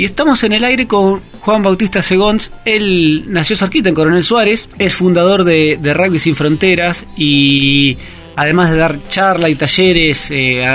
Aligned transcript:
Y 0.00 0.04
estamos 0.04 0.42
en 0.44 0.52
el 0.52 0.64
aire 0.64 0.88
con 0.88 1.20
Juan 1.40 1.62
Bautista 1.62 2.00
Segons. 2.00 2.50
Él 2.64 3.24
nació 3.26 3.54
cerquita 3.54 3.90
en 3.90 3.94
Coronel 3.94 4.24
Suárez, 4.24 4.70
es 4.78 4.96
fundador 4.96 5.44
de, 5.44 5.78
Rugby 5.94 6.18
Sin 6.18 6.34
Fronteras 6.34 7.04
y 7.18 7.98
además 8.34 8.70
de 8.70 8.78
dar 8.78 8.98
charla 9.10 9.50
y 9.50 9.56
talleres 9.56 10.30
eh, 10.30 10.66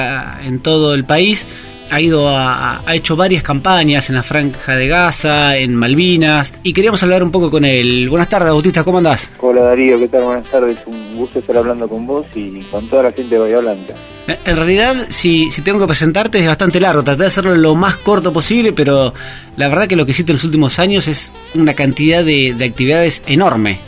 en 0.44 0.60
todo 0.60 0.94
el 0.94 1.06
país, 1.06 1.48
ha 1.90 2.00
ido 2.00 2.30
a, 2.30 2.88
ha 2.88 2.96
hecho 2.96 3.16
varias 3.16 3.42
campañas 3.42 4.10
en 4.10 4.16
la 4.18 4.22
Franja 4.22 4.76
de 4.76 4.88
Gaza, 4.88 5.58
en 5.58 5.74
Malvinas, 5.74 6.54
y 6.62 6.72
queríamos 6.72 7.02
hablar 7.02 7.24
un 7.24 7.32
poco 7.32 7.50
con 7.50 7.66
él. 7.66 8.08
Buenas 8.08 8.30
tardes, 8.30 8.50
Bautista, 8.50 8.84
¿cómo 8.84 9.00
andás? 9.00 9.32
Hola 9.40 9.64
Darío, 9.64 9.98
¿qué 9.98 10.08
tal? 10.08 10.26
Buenas 10.26 10.46
tardes, 10.52 10.78
un 10.86 11.16
gusto 11.16 11.40
estar 11.40 11.58
hablando 11.58 11.90
con 11.90 12.06
vos 12.06 12.28
y 12.36 12.62
con 12.66 12.88
toda 12.90 13.02
la 13.02 13.12
gente 13.12 13.34
de 13.34 13.42
Bahía 13.42 13.58
Blanca. 13.58 13.96
En 14.28 14.56
realidad, 14.56 14.96
si, 15.10 15.52
si 15.52 15.62
tengo 15.62 15.80
que 15.80 15.86
presentarte, 15.86 16.40
es 16.40 16.48
bastante 16.48 16.80
largo. 16.80 17.04
Traté 17.04 17.22
de 17.22 17.28
hacerlo 17.28 17.56
lo 17.56 17.76
más 17.76 17.98
corto 17.98 18.34
posible, 18.34 18.74
pero 18.74 19.14
la 19.56 19.68
verdad 19.68 19.88
que 19.88 19.96
lo 19.96 20.06
que 20.06 20.12
hiciste 20.12 20.32
en 20.32 20.38
los 20.38 20.44
últimos 20.44 20.80
años 20.80 21.08
es 21.08 21.32
una 21.56 21.76
cantidad 21.76 22.26
de, 22.26 22.56
actividades 22.66 23.22
enorme. 23.28 23.80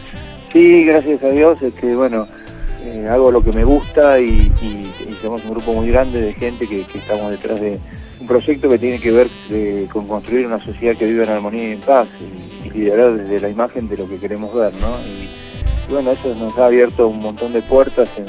Sí, 0.54 0.84
gracias 0.84 1.23
a 1.23 1.30
Dios. 1.30 1.60
Es 1.63 1.73
que, 1.73 1.96
bueno, 1.96 2.27
eh, 2.86 3.08
hago 3.10 3.32
lo 3.32 3.41
que 3.41 3.52
me 3.52 3.63
gusta 3.63 4.20
y, 4.20 4.52
somos 5.22 5.44
un 5.46 5.52
grupo 5.52 5.73
muy 5.73 5.88
grande 5.90 6.22
de 6.22 6.34
gente 6.34 6.68
que, 6.68 6.82
estamos 6.82 7.32
detrás 7.32 7.60
de 7.60 7.80
un 8.20 8.27
proyecto 8.27 8.70
que 8.70 8.77
tiene 8.77 8.99
que 8.99 9.12
ver 9.12 9.27
con 9.91 10.08
construir 10.08 10.46
una 10.46 10.63
sociedad 10.63 10.96
que 10.96 11.08
viva 11.08 11.24
en 11.24 11.32
armonía 11.32 11.70
y 11.70 11.72
en 11.72 11.80
paz 11.80 12.08
y, 12.22 12.70
liderar 12.77 13.18
desde 13.18 13.40
la 13.40 13.49
imagen 13.49 13.88
de 13.88 13.98
lo 13.98 14.08
que 14.08 14.20
queremos 14.20 14.54
ver, 14.54 14.72
¿no? 14.76 14.91
Y, 15.08 15.91
bueno, 15.91 16.12
eso 16.12 16.35
nos 16.35 16.55
ha 16.60 16.68
abierto 16.68 17.08
un 17.08 17.20
montón 17.20 17.54
de 17.54 17.63
puertas 17.63 18.10
en 18.18 18.27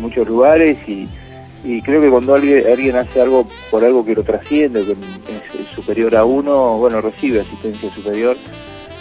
muchos 0.00 0.28
lugares 0.28 0.78
y 0.86 1.08
y 1.64 1.80
creo 1.82 2.00
que 2.00 2.10
cuando 2.10 2.34
alguien, 2.34 2.66
alguien 2.66 2.96
hace 2.96 3.20
algo 3.20 3.48
por 3.70 3.84
algo 3.84 4.04
que 4.04 4.14
lo 4.14 4.22
trasciende, 4.22 4.84
que 4.84 4.92
es, 4.92 5.68
superior 5.74 6.14
a 6.16 6.24
uno, 6.24 6.78
bueno, 6.78 7.00
recibe 7.00 7.40
asistencia 7.40 7.88
superior 7.94 8.36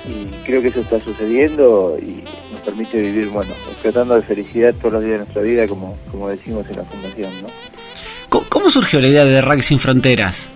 y 0.08 0.28
creo 0.46 0.62
que 0.62 0.70
eso 0.70 0.80
está 0.80 1.00
sucediendo 1.00 1.98
y 2.00 2.24
nos 2.52 2.62
permite 2.62 3.02
vivir, 3.02 3.28
bueno, 3.30 3.54
tratando 3.82 4.16
de 4.16 4.22
felicidad 4.22 4.74
todos 4.76 4.94
los 4.94 5.04
días 5.04 5.14
de 5.14 5.20
nuestra 5.20 5.42
vida, 5.42 5.68
como, 5.68 5.98
como 6.10 6.30
decimos 6.30 6.70
en 6.70 6.78
la 6.78 6.84
fundación, 6.84 7.32
¿no? 7.42 7.48
¿Cómo 8.48 8.70
surgió 8.70 9.02
la 9.02 9.10
idea 9.10 9.26
de 9.26 9.42
Rugby 9.42 9.62
Sin 9.62 9.80
Fronteras? 9.80 10.50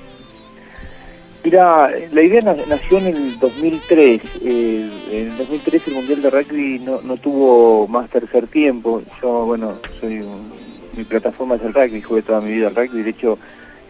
Mira, 1.44 1.92
la 2.12 2.22
idea 2.24 2.42
nació 2.42 2.98
en 3.00 3.08
el 3.08 3.40
2003. 3.40 4.22
en 4.42 4.92
el 5.12 5.38
2003 5.38 5.88
el 5.90 5.94
Mundial 5.94 6.22
de 6.22 6.30
Rugby 6.30 6.80
no, 6.80 7.02
no 7.02 7.18
tuvo 7.18 7.88
más 7.88 8.10
tercer 8.10 8.48
tiempo. 8.48 9.04
Yo, 9.22 9.46
bueno, 9.46 9.78
soy 10.00 10.22
un 10.22 10.65
mi 10.96 11.04
plataforma 11.04 11.56
es 11.56 11.62
el 11.64 11.74
rugby, 11.74 12.02
jugué 12.02 12.22
toda 12.22 12.42
mi 12.42 12.52
vida 12.52 12.68
al 12.68 12.76
rugby, 12.76 13.04
de 13.04 13.10
hecho 13.10 13.38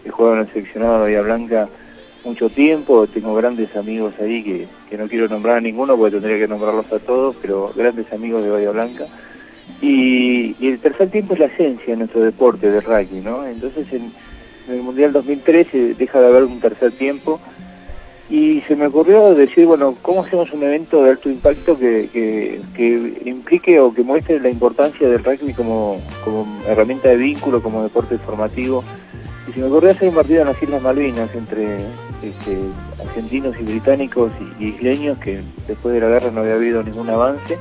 he 0.03 0.09
jugado 0.09 0.35
en 0.35 0.41
el 0.41 0.53
seleccionado 0.53 0.93
de 0.95 1.01
Bahía 1.01 1.21
Blanca 1.21 1.69
mucho 2.23 2.49
tiempo, 2.49 3.05
tengo 3.07 3.35
grandes 3.35 3.75
amigos 3.75 4.13
ahí 4.19 4.43
que, 4.43 4.67
que 4.89 4.97
no 4.97 5.07
quiero 5.07 5.27
nombrar 5.27 5.57
a 5.57 5.61
ninguno 5.61 5.95
porque 5.95 6.13
tendría 6.13 6.39
que 6.39 6.47
nombrarlos 6.47 6.91
a 6.91 6.99
todos, 6.99 7.35
pero 7.41 7.71
grandes 7.75 8.11
amigos 8.11 8.43
de 8.43 8.49
Bahía 8.49 8.71
Blanca. 8.71 9.05
Y, 9.81 10.55
el 10.65 10.79
tercer 10.79 11.09
tiempo 11.09 11.33
es 11.33 11.39
la 11.39 11.45
esencia 11.45 11.93
de 11.93 11.97
nuestro 11.97 12.21
deporte 12.21 12.71
del 12.71 12.81
rugby, 12.83 13.21
¿no? 13.21 13.45
Entonces 13.45 13.91
en, 13.93 14.11
en 14.67 14.73
el 14.73 14.81
Mundial 14.81 15.13
2013 15.13 15.93
deja 15.95 16.19
de 16.19 16.27
haber 16.27 16.43
un 16.43 16.59
tercer 16.59 16.91
tiempo 16.93 17.39
y 18.29 18.61
se 18.61 18.75
me 18.75 18.87
ocurrió 18.87 19.35
decir, 19.35 19.67
bueno, 19.67 19.95
¿cómo 20.01 20.23
hacemos 20.23 20.51
un 20.51 20.63
evento 20.63 21.03
de 21.03 21.11
alto 21.11 21.29
impacto 21.29 21.77
que, 21.77 22.09
que, 22.73 23.21
implique 23.25 23.79
o 23.79 23.93
que 23.93 24.01
muestre 24.01 24.39
la 24.39 24.49
importancia 24.49 25.07
del 25.07 25.23
rugby 25.23 25.53
como, 25.53 26.01
como 26.23 26.47
herramienta 26.67 27.09
de 27.09 27.17
vínculo, 27.17 27.61
como 27.61 27.83
deporte 27.83 28.17
formativo? 28.17 28.83
Y 29.47 29.51
se 29.51 29.59
me 29.59 29.67
ocurrió 29.67 29.91
hacer 29.91 30.09
un 30.09 30.15
partido 30.15 30.41
en 30.41 30.47
las 30.47 30.61
Islas 30.61 30.81
Malvinas 30.81 31.29
entre 31.35 31.77
este, 32.23 32.57
argentinos 32.99 33.55
y 33.59 33.63
británicos 33.63 34.31
y, 34.59 34.69
isleños, 34.69 35.19
que 35.19 35.41
después 35.67 35.93
de 35.93 35.99
la 35.99 36.07
guerra 36.07 36.31
no 36.31 36.41
había 36.41 36.55
habido 36.55 36.81
ningún 36.81 37.07
avance. 37.11 37.59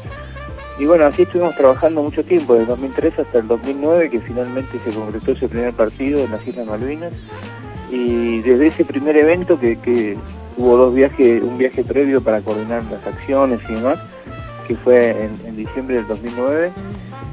Y 0.78 0.86
bueno, 0.86 1.04
así 1.04 1.22
estuvimos 1.22 1.54
trabajando 1.56 2.02
mucho 2.02 2.24
tiempo, 2.24 2.54
desde 2.54 2.66
2003 2.66 3.18
hasta 3.18 3.38
el 3.38 3.48
2009, 3.48 4.08
que 4.08 4.20
finalmente 4.20 4.80
se 4.82 4.96
concretó 4.96 5.32
ese 5.32 5.46
primer 5.46 5.74
partido 5.74 6.20
en 6.20 6.30
las 6.30 6.46
Islas 6.46 6.66
Malvinas. 6.66 7.12
Y 7.92 8.40
desde 8.40 8.68
ese 8.68 8.84
primer 8.86 9.14
evento 9.16 9.60
que, 9.60 9.76
que 9.76 10.16
hubo 10.56 10.76
dos 10.76 10.94
viajes, 10.94 11.42
un 11.42 11.58
viaje 11.58 11.82
previo 11.84 12.20
para 12.20 12.40
coordinar 12.40 12.82
las 12.84 13.06
acciones 13.06 13.60
y 13.68 13.74
demás, 13.74 13.98
que 14.66 14.76
fue 14.76 15.24
en, 15.24 15.56
diciembre 15.56 15.96
del 15.96 16.06
2009. 16.06 16.72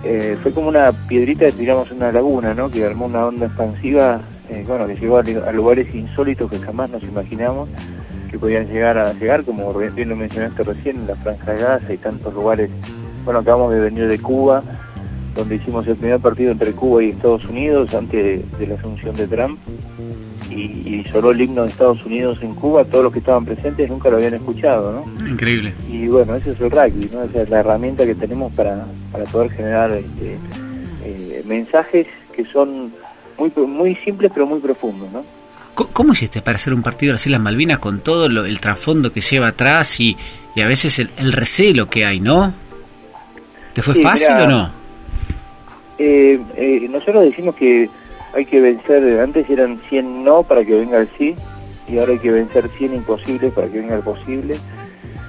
Eh, 0.04 0.38
fue 0.42 0.52
como 0.52 0.68
una 0.68 0.92
piedrita 0.92 1.46
que 1.46 1.52
tiramos 1.52 1.92
una 1.92 2.12
laguna, 2.12 2.54
¿no? 2.54 2.70
Que 2.70 2.84
armó 2.86 3.06
una 3.06 3.26
onda 3.26 3.46
expansiva, 3.46 4.22
eh, 4.50 4.64
bueno, 4.68 4.88
que 4.88 4.96
llegó 4.96 5.18
a, 5.18 5.52
lugares 5.52 5.94
insólitos 5.94 6.50
que 6.50 6.60
jamás 6.60 6.90
nos 6.90 7.04
imaginamos 7.04 7.70
que 8.30 8.40
podían 8.40 8.66
llegar 8.68 8.98
a 8.98 9.12
llegar, 9.14 9.44
como 9.44 9.74
bien 9.74 10.08
lo 10.08 10.16
mencionaste 10.16 10.64
recién, 10.64 10.98
en 11.00 11.08
la 11.08 11.16
Franja 11.18 11.54
de 11.54 11.62
Gaza 11.62 11.94
y 11.94 11.98
tantos 11.98 12.34
lugares. 12.34 12.72
Bueno, 13.26 13.42
acabamos 13.42 13.74
de 13.74 13.80
venir 13.82 14.08
de 14.08 14.20
Cuba, 14.20 14.64
donde 15.36 15.56
hicimos 15.56 15.86
el 15.88 15.98
primer 15.98 16.20
partido 16.22 16.54
entre 16.54 16.72
Cuba 16.72 17.04
y 17.04 17.10
Estados 17.10 17.46
Unidos 17.46 17.94
antes 17.94 18.58
de 18.58 18.68
la 18.68 18.76
asunción 18.76 19.16
de 19.18 19.28
Trump 19.28 19.60
y, 20.52 21.04
solo 21.12 21.32
el 21.32 21.42
himno 21.42 21.64
de 21.64 21.70
Estados 21.70 22.06
Unidos 22.06 22.40
en 22.42 22.54
Cuba, 22.56 22.86
todos 22.86 23.06
los 23.06 23.14
que 23.14 23.20
estaban 23.20 23.46
presentes 23.46 23.90
nunca 23.90 24.10
lo 24.10 24.18
habían 24.18 24.34
escuchado, 24.34 24.92
¿no? 24.92 25.28
Increíble. 25.28 25.74
Y 25.90 26.08
bueno, 26.08 26.36
ese 26.36 26.52
es 26.52 26.62
el 26.62 26.72
rugby, 26.72 27.10
¿no? 27.12 27.24
Esa 27.24 27.42
es 27.44 27.50
la 27.50 27.60
herramienta 27.60 28.06
que 28.06 28.16
tenemos 28.16 28.54
para, 28.54 28.86
para 29.12 29.26
poder 29.26 29.52
generar 29.52 29.92
este, 29.92 30.38
eh, 31.04 31.44
mensajes 31.46 32.08
que 32.36 32.44
son 32.46 32.94
muy, 33.38 33.52
muy 33.66 33.96
simples 33.96 34.32
pero 34.34 34.46
muy 34.46 34.60
profundos, 34.60 35.12
¿no? 35.12 35.24
¿Cómo 35.74 36.12
hiciste 36.12 36.42
para 36.42 36.58
hacer 36.58 36.74
un 36.74 36.84
partido 36.84 37.12
de 37.12 37.14
las 37.14 37.26
Islas 37.26 37.40
Malvinas 37.40 37.80
con 37.80 38.02
todo 38.02 38.26
el 38.26 38.60
trasfondo 38.60 39.14
que 39.14 39.22
lleva 39.22 39.48
atrás 39.48 40.00
y, 40.02 40.18
a 40.62 40.68
veces 40.68 41.00
el, 41.00 41.32
recelo 41.32 41.90
que 41.90 42.06
hay, 42.06 42.20
¿no? 42.20 42.54
¿Te 43.74 43.82
fue 43.82 43.96
fácil 43.96 44.36
o 44.36 44.48
no? 44.48 44.72
Eh, 45.98 46.40
eh, 46.58 46.88
nosotros 46.90 47.24
decimos 47.24 47.56
que 47.56 47.90
hay 48.34 48.46
que 48.46 48.62
vencer, 48.62 49.20
antes 49.20 49.50
eran 49.50 49.82
100 49.90 50.24
no 50.24 50.44
para 50.44 50.64
que 50.64 50.74
venga 50.74 51.00
el 51.00 51.10
sí, 51.18 51.36
y 51.88 51.98
ahora 51.98 52.14
hay 52.14 52.20
que 52.20 52.32
vencer 52.32 52.68
100 52.70 52.96
imposibles 52.96 53.54
para 53.54 53.68
que 53.68 53.80
venga 53.80 53.96
el 53.96 54.04
posible. 54.04 54.56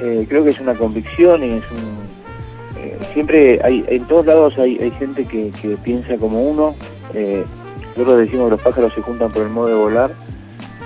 Eh, 0.01 0.27
creo 0.29 0.45
que 0.45 0.51
es 0.51 0.61
una 0.61 0.75
convicción 0.75 1.43
y 1.45 1.51
es 1.51 1.71
un... 1.71 2.81
Eh, 2.81 2.99
siempre 3.13 3.61
hay, 3.63 3.85
en 3.89 4.05
todos 4.07 4.27
lados 4.27 4.59
hay, 4.59 4.79
hay 4.79 4.91
gente 4.93 5.25
que, 5.25 5.51
que 5.61 5.77
piensa 5.77 6.17
como 6.19 6.43
uno, 6.43 6.75
eh, 7.15 7.45
nosotros 7.97 8.19
decimos 8.21 8.47
que 8.47 8.51
los 8.53 8.63
pájaros 8.63 8.95
se 8.95 9.03
juntan 9.03 9.31
por 9.33 9.43
el 9.43 9.51
modo 9.51 9.69
de 9.69 9.75
volar, 9.75 10.15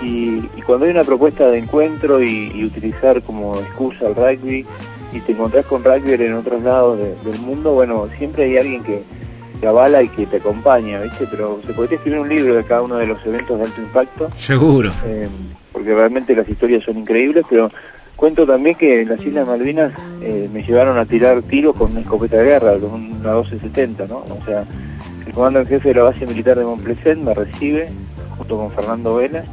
y, 0.01 0.41
cuando 0.65 0.85
hay 0.85 0.91
una 0.91 1.03
propuesta 1.03 1.47
de 1.47 1.57
encuentro 1.57 2.21
y, 2.21 2.63
utilizar 2.63 3.21
como 3.23 3.57
excusa 3.59 4.07
el 4.07 4.15
rugby, 4.15 4.65
y 5.13 5.19
te 5.21 5.31
encontrás 5.31 5.65
con 5.65 5.83
rugby 5.83 6.13
en 6.13 6.33
otros 6.33 6.61
lados 6.61 6.99
del 6.99 7.39
mundo, 7.39 7.73
bueno, 7.73 8.07
siempre 8.17 8.45
hay 8.45 8.57
alguien 8.57 8.83
que, 8.83 9.03
te 9.59 9.67
avala 9.67 10.03
y 10.03 10.09
que 10.09 10.25
te 10.25 10.37
acompaña, 10.37 10.99
¿viste? 11.01 11.27
Pero 11.29 11.59
se 11.65 11.73
podría 11.73 11.97
escribir 11.97 12.19
un 12.19 12.29
libro 12.29 12.55
de 12.55 12.63
cada 12.63 12.81
uno 12.81 12.95
de 12.95 13.07
los 13.07 13.25
eventos 13.25 13.57
de 13.57 13.65
alto 13.65 13.81
impacto. 13.81 14.29
Seguro. 14.31 14.91
Eh, 15.05 15.27
porque 15.71 15.93
realmente 15.93 16.35
las 16.35 16.47
historias 16.47 16.83
son 16.83 16.97
increíbles, 16.97 17.45
pero 17.49 17.69
cuento 18.15 18.45
también 18.45 18.75
que 18.75 19.01
en 19.01 19.09
las 19.09 19.23
Islas 19.25 19.47
Malvinas 19.47 19.93
eh, 20.21 20.49
me 20.51 20.61
llevaron 20.61 20.97
a 20.97 21.05
tirar 21.05 21.41
tiros 21.43 21.75
con 21.75 21.91
una 21.91 22.01
escopeta 22.01 22.37
de 22.37 22.45
guerra, 22.45 22.77
con 22.79 22.93
una 22.93 23.33
1270, 23.33 24.07
¿no? 24.07 24.17
O 24.17 24.39
sea, 24.45 24.65
el 25.25 25.33
comando 25.33 25.59
en 25.59 25.67
jefe 25.67 25.89
de 25.89 25.95
la 25.95 26.03
base 26.03 26.25
militar 26.25 26.57
de 26.57 26.65
Montpleset 26.65 27.17
me 27.17 27.33
recibe, 27.33 27.89
junto 28.37 28.57
con 28.57 28.71
Fernando 28.71 29.15
Vela, 29.15 29.43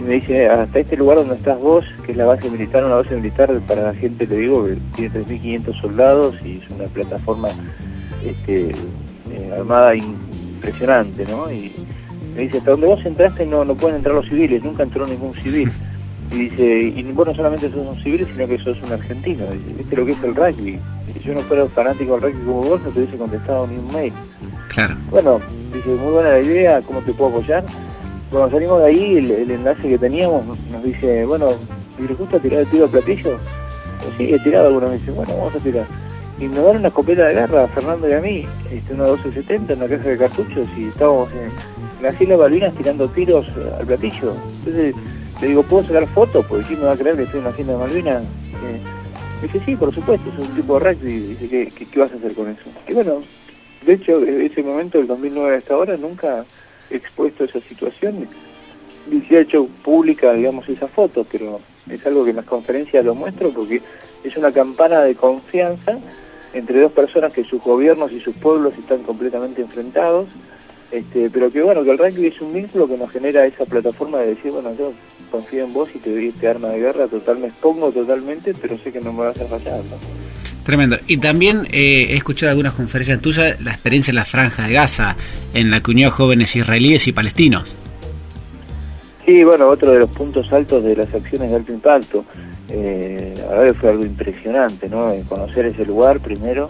y 0.00 0.02
me 0.02 0.14
dice, 0.14 0.48
hasta 0.48 0.78
este 0.78 0.96
lugar 0.96 1.18
donde 1.18 1.34
estás 1.34 1.60
vos, 1.60 1.84
que 2.06 2.12
es 2.12 2.16
la 2.16 2.24
base 2.24 2.48
militar, 2.48 2.84
una 2.84 2.96
base 2.96 3.16
militar 3.16 3.52
para 3.68 3.82
la 3.82 3.94
gente, 3.94 4.26
te 4.26 4.36
digo, 4.36 4.64
que 4.64 4.78
tiene 4.96 5.14
3.500 5.14 5.80
soldados 5.80 6.36
y 6.42 6.52
es 6.54 6.70
una 6.70 6.84
plataforma 6.84 7.48
este, 8.24 8.72
eh, 9.40 9.52
armada 9.56 9.94
impresionante, 9.94 11.24
¿no? 11.26 11.50
Y 11.50 11.72
me 12.34 12.42
dice, 12.42 12.58
hasta 12.58 12.70
donde 12.72 12.86
vos 12.86 13.04
entraste 13.04 13.46
no, 13.46 13.64
no 13.64 13.74
pueden 13.74 13.96
entrar 13.96 14.14
los 14.14 14.26
civiles, 14.28 14.62
nunca 14.62 14.82
entró 14.82 15.06
ningún 15.06 15.34
civil. 15.34 15.70
Y 16.32 16.48
dice, 16.48 16.82
y 16.82 17.02
vos 17.12 17.26
no 17.26 17.34
solamente 17.34 17.70
sos 17.70 17.86
un 17.86 18.02
civil, 18.02 18.24
sino 18.24 18.46
que 18.46 18.56
sos 18.58 18.80
un 18.82 18.92
argentino. 18.92 19.46
Dice, 19.46 19.74
¿viste 19.76 19.96
lo 19.96 20.06
que 20.06 20.12
es 20.12 20.22
el 20.22 20.34
rugby? 20.34 20.78
Si 21.12 21.20
yo 21.20 21.34
no 21.34 21.40
fuera 21.40 21.66
fanático 21.66 22.12
del 22.12 22.22
rugby 22.22 22.44
como 22.44 22.62
vos, 22.62 22.82
no 22.82 22.90
te 22.90 23.00
hubiese 23.00 23.18
contestado 23.18 23.66
ni 23.66 23.76
un 23.76 23.92
mail. 23.92 24.12
Claro. 24.68 24.94
Bueno, 25.10 25.40
dice, 25.74 25.88
muy 25.88 26.12
buena 26.12 26.30
la 26.30 26.40
idea, 26.40 26.82
¿cómo 26.82 27.00
te 27.00 27.12
puedo 27.12 27.30
apoyar? 27.30 27.64
Cuando 28.30 28.50
salimos 28.50 28.80
de 28.80 28.86
ahí, 28.86 29.16
el, 29.16 29.50
enlace 29.50 29.88
que 29.88 29.98
teníamos 29.98 30.46
nos 30.46 30.82
dice, 30.84 31.26
bueno, 31.26 31.48
¿y 31.98 32.06
le 32.06 32.14
gusta 32.14 32.38
tirar 32.38 32.60
el 32.60 32.66
tiro 32.68 32.84
al 32.84 32.90
platillo? 32.90 33.36
Pues 34.02 34.14
sí, 34.16 34.32
he 34.32 34.38
tirado 34.38 34.68
algunas 34.68 34.90
veces, 34.92 35.14
bueno, 35.14 35.36
vamos 35.36 35.54
a 35.56 35.58
tirar 35.58 35.84
y 36.40 36.46
nos 36.46 36.64
dan 36.64 36.76
una 36.76 36.88
escopeta 36.88 37.26
de 37.26 37.34
guerra 37.34 37.64
a 37.64 37.68
Fernando 37.68 38.08
y 38.08 38.12
a 38.14 38.20
mí, 38.20 38.44
este, 38.72 38.94
una 38.94 39.04
1270, 39.04 39.74
una 39.74 39.88
caja 39.88 40.08
de 40.08 40.16
cartuchos, 40.16 40.68
y 40.76 40.88
estábamos 40.88 41.30
en, 41.32 42.02
las 42.02 42.18
Islas 42.18 42.38
Balvinas 42.38 42.74
tirando 42.74 43.08
tiros 43.08 43.46
al 43.78 43.86
platillo. 43.86 44.34
Entonces 44.60 44.94
le 45.42 45.48
digo, 45.48 45.62
¿puedo 45.62 45.84
sacar 45.84 46.06
fotos? 46.08 46.46
Porque 46.46 46.64
¿quién 46.64 46.80
me 46.80 46.86
va 46.86 46.92
a 46.92 46.96
creer 46.96 47.16
que 47.16 47.24
estoy 47.24 47.40
en 47.40 47.44
la 47.44 47.50
Islas 47.58 47.78
Malvinas? 47.78 48.22
Eh, 48.22 48.80
dice, 49.42 49.60
sí, 49.66 49.76
por 49.76 49.94
supuesto, 49.94 50.30
es 50.30 50.38
un 50.38 50.54
tipo 50.54 50.78
de 50.78 50.92
rugby. 50.92 51.20
Dice, 51.20 51.48
¿qué, 51.48 51.86
qué, 51.86 52.00
vas 52.00 52.10
a 52.10 52.14
hacer 52.14 52.32
con 52.32 52.48
eso? 52.48 52.70
Y 52.88 52.94
bueno, 52.94 53.22
de 53.84 53.92
hecho, 53.92 54.18
desde 54.18 54.46
ese 54.46 54.62
momento, 54.62 54.96
del 54.96 55.08
2009 55.08 55.58
hasta 55.58 55.74
ahora, 55.74 55.98
nunca 55.98 56.46
he 56.88 56.96
expuesto 56.96 57.44
esa 57.44 57.60
situación. 57.60 58.26
se 59.28 59.36
ha 59.36 59.40
hecho 59.40 59.66
pública, 59.84 60.32
digamos, 60.32 60.66
esa 60.70 60.88
foto, 60.88 61.26
pero 61.30 61.60
es 61.90 62.06
algo 62.06 62.24
que 62.24 62.30
en 62.30 62.36
las 62.36 62.46
conferencias 62.46 63.04
lo 63.04 63.14
muestro 63.14 63.50
porque 63.50 63.82
es 64.24 64.36
una 64.38 64.52
campana 64.52 65.00
de 65.02 65.14
confianza 65.14 65.98
entre 66.52 66.80
dos 66.80 66.92
personas 66.92 67.32
que 67.32 67.44
sus 67.44 67.62
gobiernos 67.62 68.12
y 68.12 68.20
sus 68.20 68.34
pueblos 68.36 68.74
están 68.78 69.02
completamente 69.02 69.62
enfrentados, 69.62 70.28
este, 70.90 71.30
pero 71.30 71.50
que 71.50 71.62
bueno, 71.62 71.84
que 71.84 71.90
el 71.90 71.98
rugby 71.98 72.26
es 72.26 72.40
un 72.40 72.52
vínculo 72.52 72.88
que 72.88 72.96
nos 72.96 73.10
genera 73.10 73.46
esa 73.46 73.64
plataforma 73.64 74.18
de 74.18 74.34
decir, 74.34 74.50
bueno, 74.50 74.74
yo 74.76 74.92
confío 75.30 75.64
en 75.64 75.72
vos 75.72 75.88
y 75.94 75.98
te 75.98 76.10
doy 76.10 76.28
este 76.28 76.48
arma 76.48 76.68
de 76.68 76.80
guerra, 76.80 77.06
total 77.06 77.38
me 77.38 77.46
expongo 77.46 77.92
totalmente, 77.92 78.52
pero 78.60 78.76
sé 78.78 78.90
que 78.90 79.00
no 79.00 79.12
me 79.12 79.24
vas 79.26 79.40
a 79.40 79.44
fallar. 79.44 79.80
Tremendo. 80.64 80.98
Y 81.06 81.18
también 81.18 81.66
eh, 81.72 82.08
he 82.10 82.16
escuchado 82.16 82.50
algunas 82.50 82.74
conferencias 82.74 83.20
tuyas, 83.20 83.60
la 83.60 83.70
experiencia 83.70 84.10
en 84.10 84.16
la 84.16 84.24
franja 84.24 84.66
de 84.66 84.74
Gaza, 84.74 85.16
en 85.54 85.70
la 85.70 85.80
que 85.80 85.90
unió 85.92 86.10
jóvenes 86.10 86.54
israelíes 86.56 87.06
y 87.08 87.12
palestinos. 87.12 87.76
Sí, 89.24 89.44
bueno, 89.44 89.68
otro 89.68 89.92
de 89.92 90.00
los 90.00 90.10
puntos 90.10 90.52
altos 90.52 90.82
de 90.82 90.96
las 90.96 91.12
acciones 91.14 91.50
de 91.50 91.56
alto 91.56 91.72
impacto. 91.72 92.24
Eh, 92.72 93.34
a 93.50 93.54
ver, 93.54 93.74
fue 93.74 93.90
algo 93.90 94.04
impresionante, 94.04 94.88
¿no? 94.88 95.12
Conocer 95.28 95.66
ese 95.66 95.84
lugar 95.84 96.20
primero, 96.20 96.68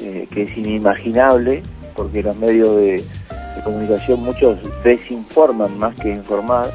eh, 0.00 0.28
que 0.32 0.42
es 0.42 0.56
inimaginable, 0.56 1.62
porque 1.96 2.22
los 2.22 2.36
medios 2.36 2.76
de, 2.76 3.04
comunicación 3.64 4.24
muchos 4.24 4.58
desinforman 4.82 5.78
más 5.78 5.94
que 5.94 6.10
informar. 6.10 6.68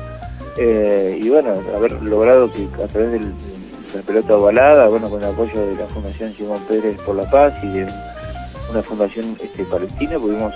Eh, 0.58 1.20
y 1.22 1.30
bueno, 1.30 1.54
haber 1.76 1.92
logrado 2.02 2.52
que 2.52 2.64
a 2.82 2.88
través 2.88 3.12
de 3.12 3.20
la 3.20 4.02
pelota 4.06 4.36
ovalada, 4.36 4.88
bueno, 4.88 5.10
con 5.10 5.22
el 5.22 5.30
apoyo 5.30 5.66
de 5.68 5.76
la 5.76 5.86
Fundación 5.88 6.34
Simón 6.34 6.60
Pérez 6.68 6.98
por 7.02 7.16
la 7.16 7.30
Paz 7.30 7.54
y 7.62 7.68
de 7.68 7.88
una 8.72 8.82
fundación 8.84 9.38
este, 9.44 9.66
palestina, 9.66 10.18
pudimos 10.18 10.54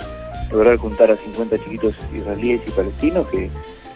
lograr 0.50 0.76
juntar 0.76 1.10
a 1.10 1.16
50 1.16 1.58
chiquitos 1.64 1.94
israelíes 2.14 2.62
y 2.66 2.70
palestinos 2.70 3.26
que 3.28 3.50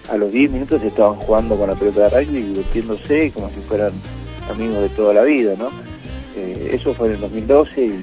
a 0.08 0.16
los 0.16 0.32
10 0.32 0.50
minutos 0.50 0.82
estaban 0.82 1.14
jugando 1.14 1.56
con 1.56 1.68
la 1.68 1.74
pelota 1.74 2.08
de 2.08 2.20
rugby 2.20 2.38
y 2.38 2.42
divirtiéndose 2.42 3.32
como 3.32 3.48
si 3.48 3.60
fueran 3.60 3.92
amigos 4.50 4.82
de 4.82 4.88
toda 4.90 5.14
la 5.14 5.22
vida, 5.22 5.54
¿no? 5.58 5.68
Eh, 6.36 6.70
eso 6.72 6.94
fue 6.94 7.08
en 7.08 7.14
el 7.14 7.20
2012 7.20 7.86
y 7.86 8.02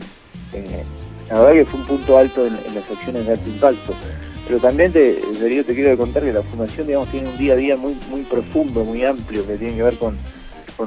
eh, 0.53 0.83
la 1.29 1.39
verdad 1.39 1.53
que 1.53 1.65
fue 1.65 1.79
un 1.79 1.85
punto 1.85 2.17
alto 2.17 2.45
en, 2.45 2.53
las 2.53 2.89
acciones 2.89 3.25
de 3.25 3.33
alto 3.33 3.49
impacto. 3.49 3.93
Pero 4.45 4.59
también 4.59 4.91
te, 4.91 5.13
te 5.13 5.73
quiero 5.73 5.97
contar 5.97 6.23
que 6.23 6.33
la 6.33 6.41
Fundación 6.41 6.87
digamos, 6.87 7.09
tiene 7.09 7.29
un 7.29 7.37
día 7.37 7.53
a 7.53 7.55
día 7.55 7.77
muy, 7.77 7.97
muy 8.09 8.21
profundo, 8.23 8.83
muy 8.83 9.05
amplio, 9.05 9.47
que 9.47 9.55
tiene 9.55 9.75
que 9.75 9.83
ver 9.83 9.97
con, 9.97 10.17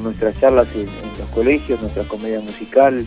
nuestras 0.02 0.38
charlas 0.38 0.68
en, 0.74 0.84
los 1.18 1.28
colegios, 1.34 1.80
nuestra 1.80 2.02
comedia 2.04 2.40
musical. 2.40 3.06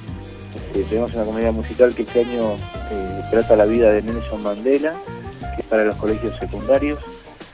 Este, 0.55 0.83
tenemos 0.83 1.13
una 1.13 1.23
comedia 1.23 1.51
musical 1.51 1.93
que 1.93 2.01
este 2.01 2.21
año 2.21 2.53
eh, 2.91 3.21
trata 3.29 3.55
la 3.55 3.65
vida 3.65 3.91
de 3.91 4.01
Nelson 4.01 4.41
Mandela, 4.41 4.95
que 5.55 5.61
es 5.61 5.67
para 5.67 5.85
los 5.85 5.95
colegios 5.95 6.33
secundarios. 6.39 6.97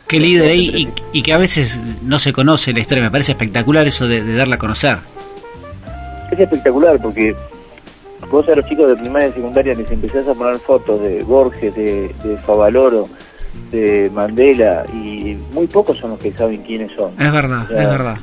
Qué 0.07 0.19
líder 0.19 0.55
y, 0.55 0.87
y, 1.11 1.23
que 1.23 1.33
a 1.33 1.37
veces 1.37 1.97
no 2.03 2.19
se 2.19 2.31
conoce 2.31 2.73
la 2.73 2.79
historia. 2.79 3.03
Me 3.03 3.11
parece 3.11 3.31
espectacular 3.31 3.87
eso 3.87 4.07
de, 4.07 4.35
darla 4.35 4.55
a 4.55 4.59
conocer. 4.59 4.97
Es 6.31 6.39
espectacular 6.39 7.01
porque 7.01 7.35
vos 8.29 8.47
a 8.47 8.55
los 8.55 8.65
chicos 8.67 8.89
de 8.89 8.95
primaria 8.97 9.29
y 9.29 9.33
secundaria 9.33 9.73
les 9.73 9.89
empezás 9.89 10.27
a 10.27 10.33
poner 10.35 10.57
fotos 10.59 11.01
de 11.01 11.23
Borges, 11.23 11.73
de, 11.75 12.13
de 12.23 12.37
Favaloro, 12.45 13.09
de 13.71 14.11
Mandela 14.13 14.85
y 14.93 15.37
muy 15.53 15.67
pocos 15.67 15.97
son 15.97 16.11
los 16.11 16.19
que 16.19 16.31
saben 16.31 16.61
quiénes 16.61 16.91
son. 16.95 17.11
Es 17.19 17.31
verdad, 17.31 17.63
es 17.63 17.89
verdad. 17.89 18.17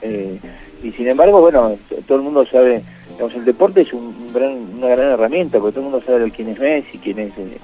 Eh, 0.00 0.38
y 0.82 0.92
sin 0.92 1.08
embargo, 1.08 1.40
bueno, 1.40 1.76
todo 2.06 2.18
el 2.18 2.24
mundo 2.24 2.46
sabe, 2.46 2.82
digamos, 3.10 3.34
el 3.34 3.44
deporte 3.44 3.82
es 3.82 3.92
un 3.92 4.32
gran, 4.32 4.52
una 4.76 4.88
gran 4.88 5.12
herramienta 5.12 5.58
porque 5.58 5.74
todo 5.74 5.86
el 5.86 5.90
mundo 5.90 6.06
sabe 6.06 6.30
quién 6.30 6.48
es 6.48 6.58
Messi, 6.58 6.98
quién 6.98 7.18
es... 7.18 7.36
Eh, 7.36 7.58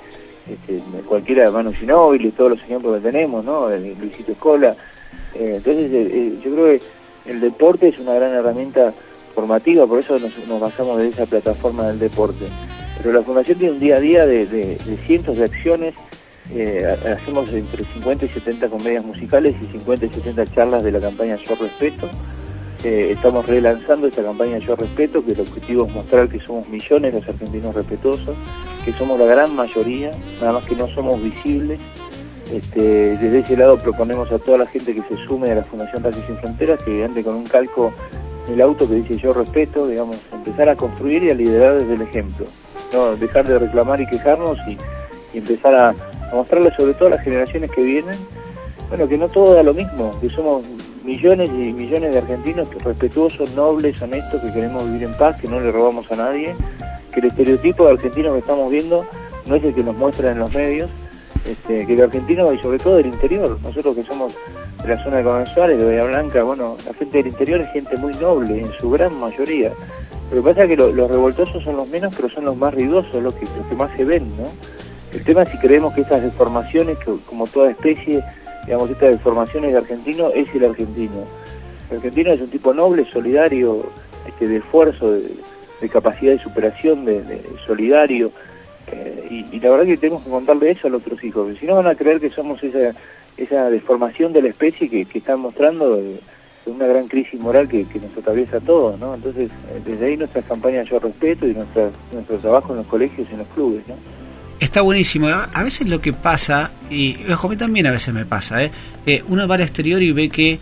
este, 0.48 0.82
cualquiera 1.06 1.44
de 1.44 1.50
Manu 1.50 1.72
Ginóbili, 1.72 2.30
todos 2.30 2.50
los 2.50 2.60
ejemplos 2.60 2.96
que 2.96 3.10
tenemos, 3.10 3.44
¿no? 3.44 3.70
Luisito 3.70 4.32
Escola. 4.32 4.76
Eh, 5.34 5.54
entonces, 5.56 5.92
eh, 5.92 6.08
eh, 6.12 6.38
yo 6.44 6.52
creo 6.52 6.66
que 6.66 7.30
el 7.30 7.40
deporte 7.40 7.88
es 7.88 7.98
una 7.98 8.14
gran 8.14 8.32
herramienta 8.32 8.92
formativa, 9.34 9.86
por 9.86 9.98
eso 9.98 10.18
nos, 10.18 10.60
basamos 10.60 11.00
en 11.00 11.12
esa 11.12 11.26
plataforma 11.26 11.88
del 11.88 11.98
deporte. 11.98 12.44
Pero 12.98 13.12
la 13.12 13.22
Fundación 13.22 13.58
tiene 13.58 13.72
un 13.74 13.80
día 13.80 13.96
a 13.96 14.00
día 14.00 14.26
de, 14.26 14.78
cientos 15.06 15.38
de 15.38 15.44
acciones, 15.44 15.94
hacemos 17.10 17.50
entre 17.52 17.84
50 17.84 18.26
y 18.26 18.28
70 18.28 18.68
comedias 18.68 19.04
musicales 19.04 19.56
y 19.60 19.72
50 19.72 20.06
y 20.06 20.08
70 20.10 20.46
charlas 20.46 20.82
de 20.84 20.92
la 20.92 21.00
campaña 21.00 21.34
Yo 21.36 21.54
Respeto. 21.56 22.08
Estamos 22.84 23.46
relanzando 23.46 24.06
esta 24.06 24.22
campaña 24.22 24.58
Yo 24.58 24.76
Respeto, 24.76 25.24
que 25.24 25.32
el 25.32 25.40
objetivo 25.40 25.86
es 25.86 25.94
mostrar 25.94 26.28
que 26.28 26.38
somos 26.40 26.68
millones 26.68 27.14
los 27.14 27.26
argentinos 27.26 27.74
respetuosos, 27.74 28.36
que 28.84 28.92
somos 28.92 29.18
la 29.18 29.24
gran 29.26 29.54
mayoría, 29.56 30.10
nada 30.40 30.52
más 30.52 30.64
que 30.64 30.76
no 30.76 30.86
somos 30.88 31.22
visibles. 31.22 31.80
Este, 32.52 33.16
desde 33.16 33.38
ese 33.38 33.56
lado 33.56 33.78
proponemos 33.78 34.30
a 34.30 34.38
toda 34.38 34.58
la 34.58 34.66
gente 34.66 34.94
que 34.94 35.02
se 35.02 35.16
sume 35.26 35.50
a 35.50 35.54
la 35.54 35.64
Fundación 35.64 36.04
Rugby 36.04 36.22
Sin 36.26 36.36
Fronteras 36.36 36.82
que 36.82 37.02
ande 37.02 37.24
con 37.24 37.36
un 37.36 37.44
calco 37.44 37.90
en 38.46 38.54
el 38.54 38.60
auto 38.60 38.86
que 38.86 38.96
dice 38.96 39.16
yo 39.16 39.32
respeto, 39.32 39.86
digamos, 39.86 40.18
empezar 40.30 40.68
a 40.68 40.76
construir 40.76 41.22
y 41.22 41.30
a 41.30 41.34
liderar 41.34 41.78
desde 41.78 41.94
el 41.94 42.02
ejemplo. 42.02 42.46
Dejar 43.18 43.48
de 43.48 43.58
reclamar 43.58 44.00
y 44.00 44.06
quejarnos 44.06 44.58
y, 44.68 44.76
empezar 45.36 45.74
a, 45.74 45.88
a 45.88 46.34
mostrarle 46.34 46.72
sobre 46.76 46.94
todo 46.94 47.08
a 47.08 47.10
las 47.12 47.24
generaciones 47.24 47.70
que 47.72 47.82
vienen, 47.82 48.16
bueno, 48.88 49.08
que 49.08 49.18
no 49.18 49.28
todo 49.28 49.54
da 49.54 49.64
lo 49.64 49.74
mismo, 49.74 50.12
que 50.20 50.30
somos 50.30 50.62
millones 51.04 51.50
y 51.50 51.72
millones 51.72 52.12
de 52.12 52.18
argentinos 52.18 52.68
respetuosos, 52.82 53.50
nobles, 53.52 54.00
honestos, 54.00 54.40
que 54.40 54.52
queremos 54.52 54.84
vivir 54.84 55.04
en 55.04 55.14
paz, 55.14 55.40
que 55.40 55.48
no 55.48 55.60
le 55.60 55.70
robamos 55.70 56.10
a 56.10 56.16
nadie 56.16 56.54
que 57.14 57.20
el 57.20 57.26
estereotipo 57.26 57.86
de 57.86 57.92
argentino 57.92 58.32
que 58.32 58.40
estamos 58.40 58.70
viendo 58.70 59.06
no 59.46 59.54
es 59.54 59.64
el 59.64 59.74
que 59.74 59.84
nos 59.84 59.96
muestran 59.96 60.32
en 60.32 60.38
los 60.40 60.52
medios, 60.52 60.90
este, 61.46 61.86
que 61.86 61.94
el 61.94 62.02
argentino 62.02 62.52
y 62.52 62.58
sobre 62.58 62.78
todo 62.78 62.96
del 62.96 63.06
interior, 63.06 63.58
nosotros 63.62 63.94
que 63.94 64.02
somos 64.02 64.34
de 64.82 64.88
la 64.88 65.02
zona 65.02 65.18
de 65.18 65.24
Comensales, 65.24 65.78
de 65.78 65.84
Bahía 65.86 66.04
Blanca, 66.04 66.42
bueno, 66.42 66.76
la 66.84 66.94
gente 66.94 67.18
del 67.18 67.28
interior 67.28 67.60
es 67.60 67.72
gente 67.72 67.96
muy 67.96 68.12
noble, 68.14 68.60
en 68.60 68.72
su 68.78 68.90
gran 68.90 69.14
mayoría. 69.18 69.72
Lo 70.30 70.42
que 70.42 70.48
pasa 70.48 70.64
es 70.64 70.70
que 70.70 70.76
los 70.76 71.10
revoltosos 71.10 71.62
son 71.62 71.76
los 71.76 71.88
menos, 71.88 72.12
pero 72.16 72.28
son 72.28 72.44
los 72.44 72.56
más 72.56 72.74
ruidosos, 72.74 73.22
los 73.22 73.34
que, 73.34 73.44
los 73.44 73.66
que 73.68 73.74
más 73.76 73.90
se 73.96 74.04
ven, 74.04 74.26
¿no? 74.36 74.44
El 75.12 75.22
tema 75.22 75.42
es 75.42 75.50
si 75.50 75.58
creemos 75.58 75.94
que 75.94 76.00
estas 76.00 76.22
deformaciones, 76.22 76.98
que, 76.98 77.12
como 77.26 77.46
toda 77.46 77.70
especie, 77.70 78.24
digamos, 78.66 78.90
estas 78.90 79.12
deformaciones 79.12 79.72
de 79.72 79.78
argentino, 79.78 80.30
es 80.30 80.54
el 80.54 80.64
argentino. 80.64 81.24
El 81.90 81.96
argentino 81.96 82.32
es 82.32 82.40
un 82.40 82.48
tipo 82.48 82.72
noble, 82.72 83.04
solidario, 83.10 83.86
este, 84.26 84.48
de 84.48 84.56
esfuerzo, 84.56 85.12
de, 85.12 85.30
capacidad 85.90 86.32
de 86.32 86.38
superación, 86.38 87.04
de, 87.04 87.42
solidario. 87.66 88.32
Eh, 88.90 89.46
y, 89.52 89.60
la 89.60 89.70
verdad 89.70 89.84
que 89.84 89.98
tenemos 89.98 90.24
que 90.24 90.30
contarle 90.30 90.70
eso 90.70 90.88
a 90.88 90.90
los 90.90 91.02
otros 91.02 91.22
hijos, 91.22 91.44
porque 91.44 91.60
si 91.60 91.66
no 91.66 91.76
van 91.76 91.86
a 91.86 91.94
creer 91.94 92.20
que 92.20 92.30
somos 92.30 92.62
esa, 92.62 92.94
esa 93.36 93.68
deformación 93.68 94.32
de 94.32 94.42
la 94.42 94.48
especie 94.48 94.88
que, 94.88 95.06
están 95.12 95.40
mostrando 95.40 95.96
de, 95.96 96.20
una 96.66 96.86
gran 96.86 97.08
crisis 97.08 97.38
moral 97.38 97.68
que, 97.68 97.84
nos 98.00 98.16
atraviesa 98.16 98.56
a 98.56 98.60
todos. 98.60 98.94
Entonces, 98.94 99.50
eh, 99.50 99.80
desde 99.84 100.06
ahí 100.06 100.16
nuestras 100.16 100.46
campañas 100.46 100.88
yo 100.88 100.98
respeto 100.98 101.46
y 101.46 101.52
nuestra, 101.52 101.90
nuestro 102.12 102.38
trabajo 102.38 102.72
en 102.72 102.78
los 102.78 102.86
colegios 102.86 103.28
y 103.28 103.32
en 103.32 103.38
los 103.40 103.48
clubes. 103.48 103.82
Está 104.64 104.80
buenísimo. 104.80 105.28
A 105.28 105.62
veces 105.62 105.86
lo 105.90 106.00
que 106.00 106.14
pasa, 106.14 106.72
y 106.88 107.30
ojo, 107.30 107.48
a 107.48 107.50
mí 107.50 107.56
también 107.56 107.86
a 107.86 107.90
veces 107.90 108.14
me 108.14 108.24
pasa, 108.24 108.64
¿eh? 108.64 108.70
uno 109.28 109.46
va 109.46 109.56
al 109.56 109.60
exterior 109.60 110.02
y 110.02 110.10
ve 110.10 110.30
que, 110.30 110.52
eh, 110.52 110.58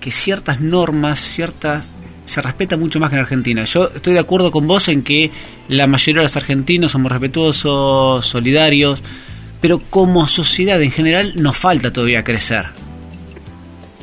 que 0.00 0.10
ciertas 0.10 0.62
normas, 0.62 1.18
ciertas 1.20 1.90
se 2.24 2.40
respeta 2.40 2.78
mucho 2.78 2.98
más 2.98 3.10
que 3.10 3.16
en 3.16 3.20
Argentina. 3.20 3.64
Yo 3.64 3.90
estoy 3.94 4.14
de 4.14 4.20
acuerdo 4.20 4.50
con 4.50 4.66
vos 4.66 4.88
en 4.88 5.02
que 5.02 5.30
la 5.68 5.86
mayoría 5.86 6.22
de 6.22 6.28
los 6.28 6.36
argentinos 6.38 6.92
somos 6.92 7.12
respetuosos, 7.12 8.24
solidarios, 8.24 9.02
pero 9.60 9.78
como 9.78 10.26
sociedad 10.26 10.80
en 10.80 10.90
general 10.90 11.34
nos 11.36 11.58
falta 11.58 11.92
todavía 11.92 12.24
crecer. 12.24 12.64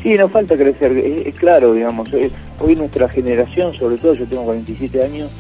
Sí, 0.04 0.14
nos 0.14 0.32
falta 0.32 0.56
crecer, 0.56 0.96
es, 0.96 1.34
claro, 1.34 1.74
digamos. 1.74 2.10
Hoy 2.60 2.76
nuestra 2.76 3.10
generación, 3.10 3.74
sobre 3.74 3.98
todo 3.98 4.14
yo 4.14 4.28
tengo 4.28 4.44
47 4.44 5.04
años, 5.04 5.32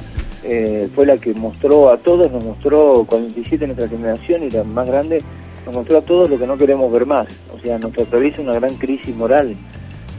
eh, 0.50 0.88
fue 0.96 1.06
la 1.06 1.18
que 1.18 1.34
mostró 1.34 1.89
a 1.89 1.98
todos, 1.98 2.32
nos 2.32 2.42
mostró 2.42 3.04
47 3.06 3.68
nuestra 3.68 3.89
generación 3.89 4.44
y 4.44 4.50
la 4.50 4.63
más 4.63 4.88
grande, 4.88 5.22
nos 5.66 5.75
mostró 5.75 5.98
a 5.98 6.01
todos 6.01 6.30
lo 6.30 6.39
que 6.39 6.48
no 6.48 6.58
queremos 6.58 6.89
ver 6.89 7.06
más. 7.06 7.27
O 7.54 7.60
sea, 7.62 7.77
nos 7.77 7.92
atraviesa 7.98 8.42
una 8.42 8.54
gran 8.54 8.75
crisis 8.75 9.13
moral. 9.13 9.56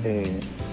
Eh, 0.04 0.22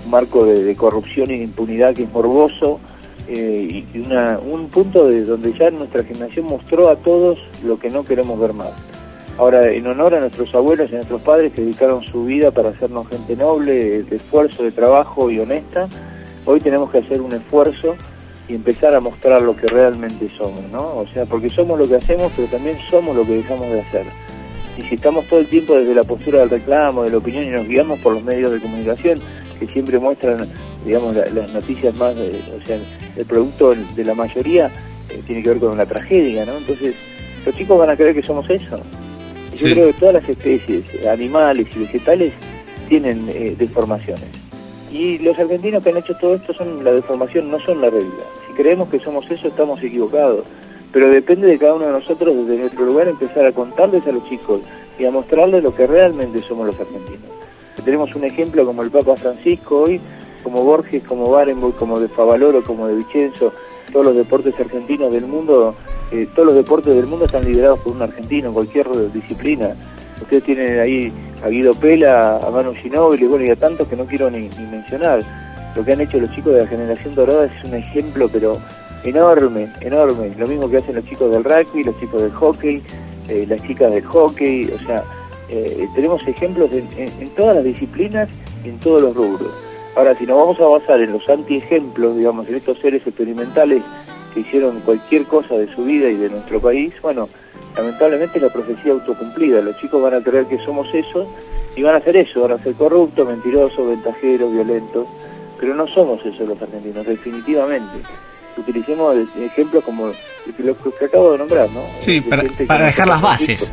un 0.04 0.12
marco 0.12 0.46
de, 0.46 0.76
corrupción 0.76 1.32
y 1.32 1.38
de 1.38 1.44
impunidad 1.46 1.96
que 1.96 2.04
es 2.04 2.12
morboso 2.12 2.82
eh, 3.30 3.86
y 3.94 4.00
una, 4.00 4.40
un 4.40 4.70
punto 4.70 5.08
de 5.08 5.24
donde 5.24 5.58
ya 5.58 5.70
nuestra 5.72 6.04
generación 6.04 6.48
mostró 6.48 6.90
a 6.90 6.98
todos 6.98 7.48
lo 7.64 7.80
que 7.80 7.90
no 7.90 8.04
queremos 8.04 8.38
ver 8.38 8.52
más. 8.52 8.74
Ahora, 9.38 9.72
en 9.72 9.88
honor 9.88 10.16
a 10.16 10.20
nuestros 10.20 10.54
abuelos 10.54 10.90
y 10.92 10.96
a 10.96 10.98
nuestros 10.98 11.22
padres 11.22 11.54
que 11.54 11.62
dedicaron 11.62 12.06
su 12.06 12.26
vida 12.26 12.52
para 12.52 12.70
hacernos 12.70 13.08
gente 13.08 13.38
noble, 13.38 14.04
de 14.04 14.16
esfuerzo, 14.18 14.64
de 14.64 14.72
trabajo 14.72 15.32
y 15.32 15.40
honesta, 15.40 15.88
hoy 16.46 16.60
tenemos 16.60 16.92
que 16.92 17.00
hacer 17.00 17.22
un 17.22 17.32
esfuerzo 17.32 17.96
y 18.48 18.56
empezar 18.56 18.94
a 18.96 19.00
mostrar 19.00 19.42
lo 19.42 19.56
que 19.56 19.68
realmente 19.68 20.30
somos, 20.38 20.64
¿no? 20.72 20.98
O 20.98 21.08
sea, 21.14 21.26
porque 21.26 21.50
somos 21.50 21.80
lo 21.80 21.88
que 21.88 21.96
hacemos, 21.96 22.32
pero 22.36 22.48
también 22.48 22.78
somos 22.90 23.16
lo 23.16 23.26
que 23.26 23.38
dejamos 23.38 23.68
de 23.68 23.82
hacer. 23.82 24.06
Y 24.78 24.82
si 24.84 24.96
estamos 24.96 25.26
todo 25.26 25.40
el 25.40 25.48
tiempo 25.48 25.76
desde 25.76 25.96
la 25.96 26.04
postura 26.04 26.42
del 26.42 26.50
reclamo, 26.50 27.04
de 27.04 27.12
la 27.12 27.18
opinión 27.18 27.46
y 27.46 27.50
nos 27.50 27.68
guiamos 27.68 28.00
por 28.00 28.14
los 28.14 28.24
medios 28.24 28.52
de 28.52 28.60
comunicación, 28.60 29.20
que 29.58 29.68
siempre 29.68 29.98
muestran, 30.00 30.48
digamos, 30.86 31.16
las 31.16 31.54
noticias 31.54 31.96
más, 31.98 32.14
o 32.14 32.66
sea, 32.66 32.78
el 33.16 33.26
producto 33.26 33.74
de 33.74 34.04
la 34.04 34.14
mayoría 34.14 34.70
eh, 35.10 35.22
tiene 35.26 35.42
que 35.42 35.50
ver 35.50 35.60
con 35.60 35.72
una 35.72 35.86
tragedia, 35.86 36.46
¿no? 36.46 36.58
Entonces, 36.58 36.96
los 37.46 37.56
chicos 37.56 37.80
van 37.80 37.90
a 37.90 37.96
creer 37.96 38.14
que 38.14 38.24
somos 38.24 38.50
eso. 38.50 38.78
Yo 39.56 39.68
creo 39.68 39.88
que 39.88 39.94
todas 39.94 40.16
las 40.16 40.30
especies, 40.30 41.06
animales 41.08 41.68
y 41.76 41.80
vegetales, 41.80 42.34
tienen 42.90 43.30
eh, 43.30 43.56
deformaciones. 43.58 44.45
Y 44.92 45.18
los 45.20 45.38
argentinos 45.38 45.84
que 45.84 45.90
han 45.90 45.98
hecho 45.98 46.16
todo 46.16 46.36
esto 46.36 46.54
son 46.54 46.84
la 46.84 46.92
deformación, 46.92 47.50
no 47.50 47.60
son 47.60 47.82
la 47.82 47.90
regla. 47.90 48.24
Si 48.48 48.54
creemos 48.54 48.90
que 48.90 49.00
somos 49.00 49.30
eso, 49.30 49.48
estamos 49.48 49.82
equivocados. 49.84 50.46
Pero 50.92 51.10
depende 51.10 51.48
de 51.48 51.60
cada 51.60 51.74
uno 51.74 51.86
de 51.88 51.92
nosotros, 51.92 52.36
desde 52.36 52.62
nuestro 52.62 52.86
lugar, 52.86 53.08
empezar 53.08 53.46
a 53.46 53.52
contarles 53.52 54.08
a 54.08 54.12
los 54.12 54.26
chicos 54.30 54.62
y 54.98 55.06
a 55.06 55.12
mostrarles 55.12 55.64
lo 55.64 55.76
que 55.76 55.88
realmente 55.88 56.40
somos 56.40 56.68
los 56.68 56.80
argentinos. 56.80 57.30
Tenemos 57.84 58.16
un 58.16 58.24
ejemplo 58.24 58.66
como 58.66 58.82
el 58.82 58.92
Papa 58.92 59.16
Francisco 59.18 59.82
hoy, 59.82 60.00
como 60.42 60.64
Borges, 60.64 61.04
como 61.04 61.30
Barenboim, 61.30 61.74
como 61.74 62.00
de 62.00 62.08
Favaloro, 62.08 62.64
como 62.64 62.88
de 62.88 62.96
Vicenzo, 62.96 63.52
todos 63.92 64.06
los 64.06 64.16
deportes 64.16 64.58
argentinos 64.60 65.12
del 65.12 65.26
mundo, 65.26 65.76
eh, 66.12 66.28
todos 66.34 66.48
los 66.48 66.56
deportes 66.56 66.96
del 66.96 67.08
mundo 67.08 67.26
están 67.26 67.46
liderados 67.46 67.80
por 67.80 67.94
un 67.94 68.02
argentino 68.02 68.50
en 68.50 68.54
cualquier 68.54 68.88
disciplina. 69.12 69.76
Ustedes 70.22 70.44
tienen 70.44 70.80
ahí 70.80 71.12
a 71.44 71.50
Guido 71.50 71.74
Pela, 71.74 72.38
a 72.38 72.50
Manu 72.50 72.74
Ginóbili, 72.74 73.28
bueno, 73.28 73.46
y 73.46 73.50
a 73.50 73.56
tantos 73.56 73.88
que 73.88 73.96
no 73.96 74.06
quiero 74.06 74.30
ni, 74.30 74.50
mencionar. 74.72 75.20
Lo 75.76 75.84
que 75.84 75.94
han 75.94 76.02
hecho 76.02 76.20
los 76.20 76.32
chicos 76.32 76.54
de 76.54 76.62
la 76.62 76.68
generación 76.68 77.14
dorada 77.14 77.46
es 77.46 77.68
un 77.68 77.76
ejemplo, 77.76 78.30
pero 78.32 78.58
enorme, 79.04 79.72
enorme. 79.82 80.34
Lo 80.38 80.48
mismo 80.48 80.70
que 80.70 80.78
hacen 80.78 80.96
los 80.96 81.06
chicos 81.06 81.32
del 81.32 81.44
rugby, 81.44 81.84
los 81.84 82.00
chicos 82.00 82.22
del 82.22 82.32
hockey, 82.32 82.82
eh, 83.28 83.46
las 83.48 83.62
chicas 83.64 83.92
del 83.92 84.06
hockey, 84.06 84.72
o 84.72 84.86
sea, 84.86 85.04
eh, 85.50 85.88
tenemos 85.94 86.26
ejemplos 86.28 86.72
en, 86.72 86.88
en, 86.98 87.30
todas 87.36 87.56
las 87.56 87.64
disciplinas 87.64 88.32
y 88.64 88.70
en 88.70 88.80
todos 88.80 89.02
los 89.02 89.16
rubros. 89.16 89.52
Ahora, 89.96 90.16
si 90.16 90.26
nos 90.26 90.38
vamos 90.38 90.60
a 90.60 90.66
basar 90.66 91.02
en 91.02 91.12
los 91.14 91.28
anti-ejemplos, 91.30 92.18
digamos, 92.18 92.48
en 92.48 92.56
estos 92.56 92.80
seres 92.80 93.06
experimentales 93.06 93.84
que 94.34 94.42
hicieron 94.42 94.80
cualquier 94.82 95.26
cosa 95.26 95.56
de 95.56 95.74
su 95.74 95.84
vida 95.84 96.10
y 96.10 96.16
de 96.16 96.30
nuestro 96.30 96.60
país, 96.60 96.94
bueno, 97.02 97.30
lamentablemente 97.76 98.40
la 98.40 98.50
profecía 98.50 98.92
autocumplida. 98.94 99.62
Los 99.62 99.78
chicos 99.80 100.02
van 100.02 100.16
a 100.16 100.22
creer 100.22 100.46
que 100.46 100.58
somos 100.66 100.88
eso 100.94 101.28
y 101.76 101.84
van 101.84 101.96
a 101.96 101.98
hacer 101.98 102.16
eso, 102.18 102.42
van 102.42 102.54
a 102.54 102.64
ser 102.64 102.74
corruptos, 102.76 103.28
mentirosos, 103.28 103.88
ventajeros, 103.88 104.52
violentos, 104.52 105.08
pero 105.60 105.76
no 105.76 105.88
somos 105.88 106.26
eso 106.26 106.46
los 106.46 106.62
argentinos, 106.62 107.06
definitivamente. 107.06 108.00
Utilicemos 108.58 109.18
ejemplos 109.38 109.84
como 109.84 110.08
los 110.58 110.78
que 111.00 111.06
acabo 111.06 111.34
de 111.34 111.38
nombrar, 111.40 111.70
¿no? 111.72 111.82
Sí, 112.00 112.22
para, 112.22 112.86
dejar 112.86 113.08
las 113.08 113.22
bases. 113.22 113.72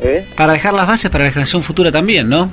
¿Eh? 0.00 0.26
Para 0.36 0.54
dejar 0.54 0.72
las 0.74 0.86
bases 0.86 1.10
para 1.10 1.24
la 1.24 1.30
generación 1.30 1.62
futura 1.62 1.92
también, 1.92 2.28
¿no? 2.28 2.50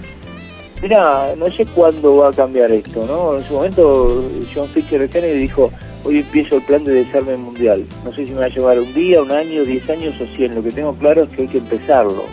Mira, 0.82 1.36
no 1.38 1.52
sé 1.52 1.64
cuándo 1.68 2.16
va 2.16 2.30
a 2.30 2.34
cambiar 2.34 2.72
esto, 2.72 3.06
¿no? 3.06 3.38
En 3.38 3.44
su 3.44 3.54
momento 3.54 4.32
John 4.54 4.68
Fisher 4.68 5.08
Kennedy 5.08 5.42
dijo, 5.42 5.72
hoy 6.04 6.20
empiezo 6.20 6.56
el 6.56 6.64
plan 6.64 6.84
de 6.84 6.96
desarme 6.96 7.38
mundial. 7.38 7.86
No 8.04 8.12
sé 8.16 8.26
si 8.26 8.32
me 8.32 8.40
va 8.40 8.46
a 8.46 8.50
llevar 8.50 8.80
un 8.80 8.92
día, 8.96 9.22
un 9.22 9.32
año, 9.32 9.64
diez 9.64 9.88
años 9.92 10.16
o 10.20 10.26
cien. 10.36 10.56
Lo 10.56 10.64
que 10.64 10.72
tengo 10.72 10.96
claro 10.96 11.22
es 11.22 11.30
que 11.30 11.44
hay 11.44 11.48
que 11.48 11.60
empezarlo. 11.60 12.24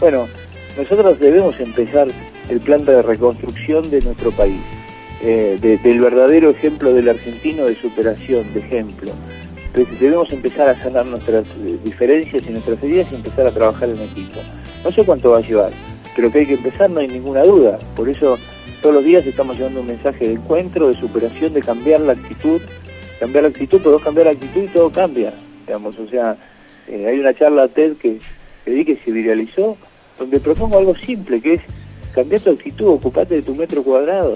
Bueno, 0.00 0.26
nosotros 0.76 1.20
debemos 1.20 1.60
empezar 1.60 2.08
el 2.48 2.58
plan 2.58 2.84
de 2.84 3.02
reconstrucción 3.02 3.88
de 3.88 4.00
nuestro 4.00 4.32
país. 4.32 4.60
Eh, 5.22 5.56
del 5.60 6.00
verdadero 6.00 6.50
ejemplo 6.50 6.92
del 6.92 7.08
argentino 7.08 7.66
de 7.66 7.76
superación, 7.76 8.52
de 8.52 8.58
ejemplo. 8.58 9.12
Debemos 10.00 10.32
empezar 10.32 10.68
a 10.68 10.76
sanar 10.76 11.06
nuestras 11.06 11.48
eh, 11.50 11.78
diferencias 11.84 12.42
y 12.48 12.50
nuestras 12.50 12.82
heridas 12.82 13.12
y 13.12 13.14
empezar 13.14 13.46
a 13.46 13.52
trabajar 13.52 13.88
en 13.88 14.00
equipo. 14.00 14.40
No 14.84 14.90
sé 14.90 15.04
cuánto 15.04 15.30
va 15.30 15.38
a 15.38 15.42
llevar, 15.42 15.70
pero 16.14 16.30
que 16.30 16.40
hay 16.40 16.46
que 16.46 16.54
empezar 16.54 16.90
no 16.90 17.00
hay 17.00 17.08
ninguna 17.08 17.42
duda. 17.42 17.78
Por 17.96 18.08
eso 18.08 18.38
todos 18.80 18.94
los 18.94 19.04
días 19.04 19.26
estamos 19.26 19.56
llevando 19.56 19.80
un 19.80 19.86
mensaje 19.86 20.28
de 20.28 20.34
encuentro, 20.34 20.88
de 20.88 20.94
superación, 20.94 21.52
de 21.52 21.60
cambiar 21.60 22.00
la 22.00 22.12
actitud 22.12 22.60
cambiar 23.22 23.44
la 23.44 23.50
actitud, 23.50 23.80
pero 23.84 24.00
cambiar 24.00 24.26
la 24.26 24.32
actitud 24.32 24.64
y 24.64 24.66
todo 24.66 24.90
cambia, 24.90 25.32
digamos, 25.64 25.96
o 25.96 26.08
sea, 26.08 26.36
eh, 26.88 27.06
hay 27.08 27.20
una 27.20 27.32
charla 27.32 27.68
TED 27.68 27.96
que, 27.96 28.18
que 28.64 28.70
di 28.72 28.84
que 28.84 28.96
se 28.96 29.12
viralizó, 29.12 29.76
donde 30.18 30.40
propongo 30.40 30.78
algo 30.78 30.96
simple, 30.96 31.40
que 31.40 31.54
es 31.54 31.62
cambiar 32.16 32.40
tu 32.40 32.50
actitud, 32.50 32.88
ocupate 32.88 33.36
de 33.36 33.42
tu 33.42 33.54
metro 33.54 33.84
cuadrado, 33.84 34.32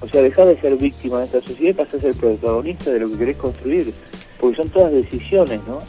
o 0.00 0.08
sea, 0.08 0.22
dejar 0.22 0.48
de 0.48 0.58
ser 0.62 0.76
víctima 0.76 1.18
de 1.18 1.26
esta 1.26 1.42
sociedad 1.42 1.72
y 1.72 1.74
pasar 1.74 1.96
a 1.96 2.00
ser 2.00 2.14
protagonista 2.14 2.90
de 2.90 3.00
lo 3.00 3.10
que 3.10 3.18
querés 3.18 3.36
construir, 3.36 3.92
porque 4.40 4.56
son 4.56 4.70
todas 4.70 4.92
decisiones, 4.92 5.60
¿no? 5.68 5.80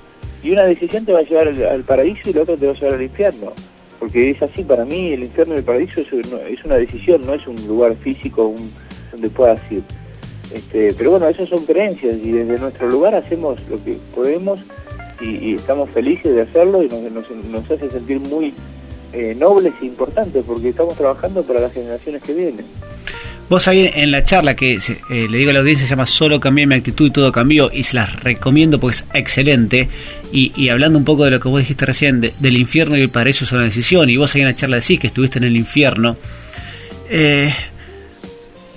Y 0.44 0.52
una 0.52 0.64
decisión 0.66 1.06
te 1.06 1.14
va 1.14 1.20
a 1.20 1.24
llevar 1.24 1.48
al, 1.48 1.84
paraíso 1.86 2.30
y 2.30 2.34
la 2.34 2.42
otra 2.42 2.58
te 2.58 2.66
va 2.66 2.74
a 2.74 2.76
llevar 2.76 2.96
al 2.96 3.04
infierno, 3.04 3.54
porque 4.04 4.32
es 4.32 4.42
así 4.42 4.64
para 4.66 4.84
mí, 4.84 5.14
el 5.14 5.22
infierno 5.22 5.56
y 5.56 5.60
el 5.60 5.64
paraíso 5.64 6.02
es, 6.02 6.12
es 6.12 6.66
una 6.66 6.76
decisión, 6.76 7.22
no 7.22 7.36
es 7.36 7.48
un 7.48 7.56
lugar 7.66 7.96
físico 7.96 8.54
donde 9.14 9.30
puedas 9.30 9.62
ir. 9.72 9.82
Este, 10.54 10.94
pero 10.98 11.12
bueno, 11.12 11.30
esas 11.30 11.48
son 11.48 11.66
creencias 11.66 12.18
y 12.18 12.34
desde 12.34 12.60
nuestro 12.60 12.90
lugar 12.90 13.16
hacemos 13.16 13.66
lo 13.70 13.82
que 13.82 13.98
podemos 14.14 14.60
y, 15.22 15.56
estamos 15.56 15.90
felices 15.92 16.36
de 16.36 16.42
hacerlo 16.42 16.84
y 16.84 16.90
nos, 16.90 17.72
hace 17.72 17.90
sentir 17.90 18.20
muy 18.20 18.54
eh, 19.14 19.34
nobles 19.36 19.72
e 19.82 19.86
importantes 19.86 20.44
porque 20.46 20.68
estamos 20.68 20.98
trabajando 20.98 21.42
para 21.44 21.62
las 21.62 21.72
generaciones 21.72 22.22
que 22.24 22.34
vienen. 22.34 22.66
Vos 23.50 23.68
ahí 23.68 23.92
en 23.94 24.12
la 24.12 24.24
charla 24.24 24.56
que 24.56 24.76
eh, 24.76 25.28
le 25.30 25.38
digo 25.38 25.52
a 25.52 25.54
la 25.54 25.60
audiencia 25.60 25.86
se 25.86 25.92
llama 25.92 26.06
Solo 26.06 26.40
cambié 26.40 26.66
mi 26.66 26.76
actitud 26.76 27.08
y 27.08 27.12
todo 27.12 27.32
cambió 27.32 27.70
y 27.72 27.84
se 27.84 27.96
las 27.98 28.24
recomiendo 28.24 28.80
porque 28.80 28.98
es 28.98 29.06
excelente 29.14 29.90
y, 30.32 30.70
hablando 30.70 30.98
un 30.98 31.06
poco 31.06 31.26
de 31.26 31.32
lo 31.32 31.40
que 31.40 31.50
vos 31.50 31.60
dijiste 31.60 31.86
recién 31.86 32.22
del 32.22 32.58
infierno 32.58 32.98
y 32.98 33.02
el 33.02 33.10
paraíso 33.10 33.46
es 33.46 33.52
una 33.52 33.64
decisión 33.64 34.10
y 34.10 34.18
vos 34.18 34.34
ahí 34.34 34.42
en 34.42 34.48
la 34.48 34.56
charla 34.56 34.78
decís 34.78 35.00
que 35.00 35.08
estuviste 35.08 35.38
en 35.38 35.44
el 35.44 35.56
infierno 35.56 36.18
eh, 37.10 37.54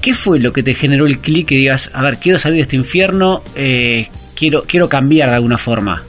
¿Qué 0.06 0.14
fue 0.14 0.38
lo 0.38 0.52
que 0.52 0.62
te 0.62 0.72
generó 0.74 1.06
el 1.06 1.18
clic 1.18 1.48
que 1.48 1.56
digas, 1.56 1.90
a 1.92 2.00
ver, 2.00 2.18
quiero 2.18 2.38
salir 2.38 2.58
de 2.58 2.62
este 2.62 2.76
infierno, 2.76 3.42
eh, 3.56 4.06
quiero 4.36 4.62
quiero 4.62 4.88
cambiar 4.88 5.30
de 5.30 5.34
alguna 5.34 5.58
forma? 5.58 6.04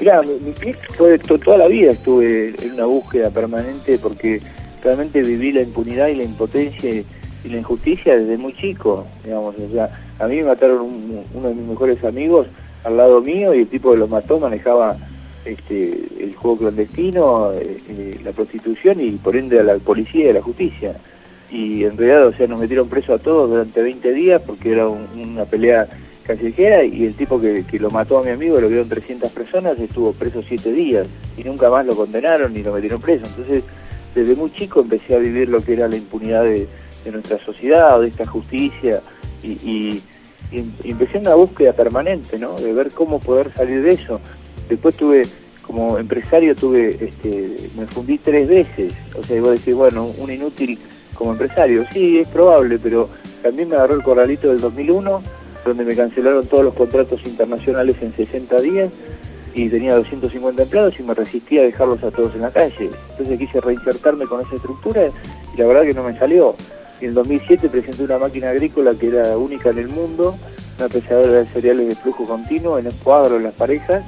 Mira, 0.00 0.20
mi, 0.22 0.52
clic 0.54 0.76
fue 0.96 1.16
toda 1.18 1.58
la 1.58 1.68
vida 1.68 1.92
estuve 1.92 2.54
en 2.60 2.72
una 2.72 2.86
búsqueda 2.86 3.30
permanente 3.30 3.98
porque 4.02 4.40
realmente 4.82 5.22
viví 5.22 5.52
la 5.52 5.62
impunidad 5.62 6.08
y 6.08 6.16
la 6.16 6.24
impotencia 6.24 6.90
y, 6.90 7.06
la 7.48 7.56
injusticia 7.56 8.18
desde 8.18 8.36
muy 8.36 8.54
chico, 8.54 9.06
digamos, 9.24 9.54
o 9.58 9.72
sea, 9.72 9.88
a 10.18 10.26
mí 10.26 10.36
me 10.36 10.44
mataron 10.44 11.24
uno 11.32 11.48
de 11.48 11.54
mis 11.54 11.66
mejores 11.66 12.04
amigos 12.04 12.46
al 12.84 12.98
lado 12.98 13.22
mío 13.22 13.54
y 13.54 13.60
el 13.60 13.68
tipo 13.68 13.92
que 13.92 13.96
lo 13.96 14.08
mató 14.08 14.38
manejaba 14.38 14.98
este, 15.46 16.06
el 16.20 16.34
juego 16.36 16.58
clandestino, 16.58 17.52
eh, 17.54 18.20
la 18.22 18.32
prostitución 18.32 19.00
y 19.00 19.12
por 19.12 19.36
ende 19.36 19.58
a 19.58 19.62
la 19.62 19.78
policía 19.78 20.26
y 20.26 20.28
a 20.28 20.34
la 20.34 20.42
justicia 20.42 20.94
y 21.50 21.84
en 21.84 21.96
realidad, 21.96 22.26
o 22.28 22.32
sea, 22.32 22.46
nos 22.46 22.60
metieron 22.60 22.88
preso 22.88 23.14
a 23.14 23.18
todos 23.18 23.50
durante 23.50 23.82
20 23.82 24.12
días 24.12 24.42
porque 24.46 24.72
era 24.72 24.88
una 24.88 25.44
pelea 25.44 25.88
callejera 26.24 26.84
y 26.84 27.04
el 27.04 27.14
tipo 27.14 27.40
que, 27.40 27.64
lo 27.78 27.90
mató 27.90 28.18
a 28.18 28.22
mi 28.22 28.30
amigo, 28.30 28.60
lo 28.60 28.68
vieron 28.68 28.88
300 28.88 29.32
personas, 29.32 29.78
estuvo 29.78 30.12
preso 30.12 30.42
7 30.46 30.72
días 30.72 31.08
y 31.36 31.42
nunca 31.42 31.68
más 31.70 31.84
lo 31.86 31.96
condenaron 31.96 32.54
ni 32.54 32.62
lo 32.62 32.72
metieron 32.72 33.00
preso. 33.00 33.26
Entonces, 33.26 33.64
desde 34.14 34.34
muy 34.34 34.52
chico 34.52 34.80
empecé 34.80 35.14
a 35.14 35.18
vivir 35.18 35.48
lo 35.48 35.60
que 35.60 35.74
era 35.74 35.88
la 35.88 35.96
impunidad 35.96 36.44
de, 36.44 36.68
nuestra 37.10 37.38
sociedad, 37.38 37.98
de 38.00 38.08
esta 38.08 38.26
justicia 38.26 39.00
y, 39.42 39.50
y, 39.50 40.02
empecé 40.84 41.18
una 41.18 41.34
búsqueda 41.34 41.72
permanente, 41.72 42.38
¿no? 42.38 42.56
De 42.56 42.72
ver 42.72 42.90
cómo 42.90 43.20
poder 43.20 43.52
salir 43.54 43.82
de 43.82 43.90
eso. 43.90 44.20
Después 44.68 44.96
tuve 44.96 45.26
como 45.70 45.98
empresario 45.98 46.56
tuve, 46.56 46.96
este, 47.00 47.54
me 47.76 47.86
fundí 47.86 48.18
tres 48.18 48.48
veces, 48.48 48.92
o 49.16 49.22
sea, 49.22 49.40
a 49.40 49.50
decir, 49.50 49.74
bueno, 49.74 50.06
un 50.18 50.30
inútil 50.30 50.78
como 51.14 51.32
empresario. 51.32 51.86
Sí, 51.92 52.18
es 52.18 52.28
probable, 52.28 52.78
pero 52.82 53.08
también 53.40 53.68
me 53.68 53.76
agarró 53.76 53.94
el 53.94 54.02
corralito 54.02 54.48
del 54.48 54.60
2001, 54.60 55.22
donde 55.64 55.84
me 55.84 55.94
cancelaron 55.94 56.44
todos 56.46 56.64
los 56.64 56.74
contratos 56.74 57.20
internacionales 57.24 57.96
en 58.02 58.12
60 58.12 58.60
días 58.60 58.92
y 59.54 59.68
tenía 59.68 59.94
250 59.94 60.62
empleados 60.62 60.98
y 60.98 61.02
me 61.02 61.14
resistía 61.14 61.62
a 61.62 61.64
dejarlos 61.64 62.02
a 62.02 62.10
todos 62.10 62.34
en 62.34 62.42
la 62.42 62.50
calle. 62.50 62.90
Entonces 63.10 63.38
quise 63.38 63.60
reinsertarme 63.60 64.26
con 64.26 64.40
esa 64.40 64.54
estructura 64.56 65.06
y 65.54 65.56
la 65.58 65.66
verdad 65.66 65.82
que 65.82 65.94
no 65.94 66.04
me 66.04 66.18
salió. 66.18 66.54
En 67.00 67.14
2007 67.14 67.68
presenté 67.68 68.04
una 68.04 68.18
máquina 68.18 68.50
agrícola 68.50 68.92
que 68.94 69.08
era 69.08 69.36
única 69.36 69.70
en 69.70 69.78
el 69.78 69.88
mundo, 69.88 70.36
una 70.78 70.88
pesadora 70.88 71.32
de 71.32 71.46
cereales 71.46 71.88
de 71.88 71.94
flujo 71.94 72.26
continuo 72.26 72.78
en 72.78 72.86
el 72.86 72.94
cuadro 72.94 73.36
de 73.36 73.44
las 73.44 73.54
parejas 73.54 74.04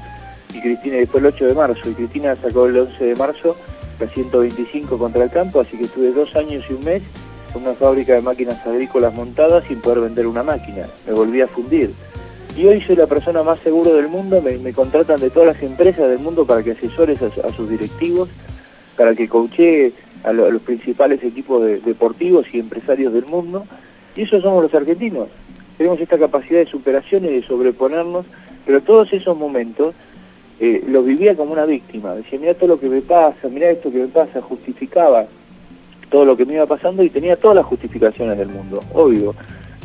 y 0.53 0.61
Cristina 0.61 0.97
después 0.97 1.25
el 1.25 1.29
8 1.29 1.47
de 1.47 1.55
marzo 1.55 1.89
y 1.89 1.95
Cristina 1.95 2.37
sacó 2.37 2.67
el 2.67 2.79
11 2.79 3.05
de 3.05 3.15
marzo 3.15 3.57
125 4.09 4.99
contra 4.99 5.25
el 5.25 5.31
campo, 5.31 5.61
así 5.61 5.77
que 5.77 5.85
estuve 5.85 6.13
dos 6.13 6.35
años 6.37 6.65
y 6.69 6.73
un 6.73 6.85
mes 6.85 7.03
con 7.53 7.63
una 7.63 7.75
fábrica 7.75 8.15
de 8.15 8.23
máquinas 8.23 8.65
agrícolas 8.67 9.15
montadas 9.15 9.65
sin 9.69 9.81
poder 9.81 10.01
vender 10.01 10.27
una 10.27 10.43
máquina. 10.43 10.87
Me 11.07 11.13
volví 11.13 11.41
a 11.41 11.49
fundir. 11.49 11.93
Y 12.57 12.67
hoy 12.67 12.83
soy 12.83 12.97
la 12.97 13.07
persona 13.07 13.43
más 13.43 13.59
segura 13.61 13.93
del 13.93 14.09
mundo, 14.09 14.43
me, 14.43 14.73
contratan 14.75 15.19
de 15.21 15.31
todas 15.31 15.55
las 15.55 15.63
empresas 15.63 16.11
del 16.11 16.19
mundo 16.19 16.45
para 16.45 16.63
que 16.63 16.73
asesores 16.73 17.23
a, 17.23 17.51
sus 17.51 17.71
directivos, 17.71 18.29
para 18.95 19.15
que 19.15 19.27
coache 19.27 19.93
a, 20.23 20.33
los 20.33 20.61
principales 20.61 21.23
equipos 21.25 21.63
deportivos 21.83 22.47
y 22.53 22.59
empresarios 22.59 23.15
del 23.15 23.25
mundo. 23.25 23.65
Y 24.15 24.23
eso 24.23 24.39
somos 24.43 24.63
los 24.63 24.75
argentinos. 24.75 25.29
Tenemos 25.79 25.99
esta 25.99 26.19
capacidad 26.19 26.59
de 26.59 26.67
superación 26.67 27.25
y 27.25 27.29
de 27.29 27.43
sobreponernos, 27.43 28.27
pero 28.67 28.83
todos 28.83 29.11
esos 29.15 29.37
momentos 29.37 29.95
eh, 30.61 30.85
lo 30.87 31.03
vivía 31.03 31.35
como 31.35 31.53
una 31.53 31.65
víctima. 31.65 32.15
Decía, 32.15 32.39
mira 32.39 32.55
todo 32.55 32.69
lo 32.69 32.81
que 32.81 32.91
me 32.91 33.01
pasa, 33.01 33.49
mira 33.49 33.71
esto 33.71 33.91
que 33.91 33.99
me 33.99 34.09
pasa, 34.09 34.43
justificaba 34.43 35.25
todo 36.11 36.27
lo 36.27 36.37
que 36.37 36.45
me 36.45 36.55
iba 36.55 36.67
pasando 36.67 37.03
y 37.03 37.09
tenía 37.09 37.37
todas 37.37 37.57
las 37.57 37.65
justificaciones 37.65 38.37
del 38.37 38.49
mundo, 38.49 38.81
obvio. 38.93 39.35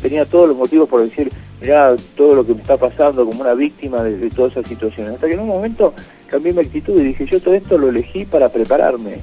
Tenía 0.02 0.26
todos 0.26 0.50
los 0.50 0.58
motivos 0.58 0.90
por 0.90 1.02
decir, 1.02 1.32
mirá 1.62 1.96
todo 2.16 2.36
lo 2.36 2.46
que 2.46 2.54
me 2.54 2.62
está 2.62 2.78
pasando 2.78 3.26
como 3.26 3.42
una 3.42 3.54
víctima 3.54 4.04
de, 4.04 4.18
de 4.18 4.30
todas 4.30 4.52
esas 4.54 4.68
situaciones. 4.68 5.16
Hasta 5.16 5.28
que 5.28 5.34
en 5.34 5.40
un 5.40 5.48
momento 5.48 5.94
cambié 6.28 6.54
mi 6.54 6.60
actitud 6.60 7.00
y 7.00 7.06
dije, 7.06 7.26
yo 7.26 7.40
todo 7.40 7.54
esto 7.54 7.78
lo 7.78 7.90
elegí 7.90 8.26
para 8.26 8.50
prepararme, 8.50 9.20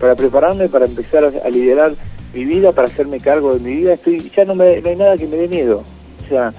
para 0.00 0.14
prepararme 0.14 0.68
para 0.68 0.86
empezar 0.86 1.24
a, 1.24 1.48
liderar 1.48 1.92
mi 2.34 2.44
vida, 2.44 2.72
para 2.72 2.88
hacerme 2.88 3.20
cargo 3.20 3.54
de 3.54 3.60
mi 3.60 3.76
vida. 3.76 3.94
Estoy, 3.94 4.30
ya 4.34 4.44
no, 4.44 4.54
me, 4.54 4.80
no 4.80 4.88
hay 4.88 4.96
nada 4.96 5.16
que 5.16 5.26
me 5.26 5.36
dé 5.36 5.48
miedo. 5.48 5.84
O 6.24 6.28
sea, 6.28 6.52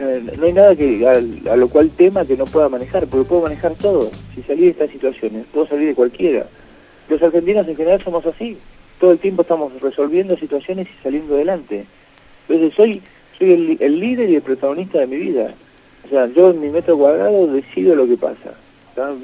eh, 0.00 0.22
no 0.38 0.46
hay 0.46 0.52
nada 0.52 0.74
que 0.74 1.06
a, 1.06 1.52
a, 1.52 1.56
lo 1.56 1.68
cual 1.68 1.90
tema 1.90 2.24
que 2.24 2.36
no 2.36 2.44
pueda 2.44 2.68
manejar, 2.68 3.06
porque 3.06 3.28
puedo 3.28 3.42
manejar 3.42 3.74
todo. 3.74 4.10
Si 4.34 4.42
salí 4.42 4.62
de 4.62 4.70
estas 4.70 4.90
situaciones, 4.90 5.46
puedo 5.52 5.66
salir 5.66 5.88
de 5.88 5.94
cualquiera. 5.94 6.46
Los 7.08 7.22
argentinos 7.22 7.68
en 7.68 7.76
general 7.76 8.00
somos 8.00 8.24
así. 8.26 8.56
Todo 8.98 9.12
el 9.12 9.18
tiempo 9.18 9.42
estamos 9.42 9.72
resolviendo 9.80 10.36
situaciones 10.36 10.86
y 10.88 11.02
saliendo 11.02 11.34
adelante. 11.34 11.84
Entonces 12.48 12.74
soy 12.74 13.02
soy 13.42 13.52
el, 13.52 13.76
el 13.80 13.98
líder 13.98 14.30
y 14.30 14.36
el 14.36 14.42
protagonista 14.42 15.00
de 15.00 15.08
mi 15.08 15.16
vida. 15.16 15.52
O 16.06 16.08
sea, 16.08 16.26
yo 16.26 16.50
en 16.50 16.60
mi 16.60 16.68
metro 16.68 16.96
cuadrado 16.96 17.48
decido 17.48 17.96
lo 17.96 18.06
que 18.06 18.16
pasa. 18.16 18.54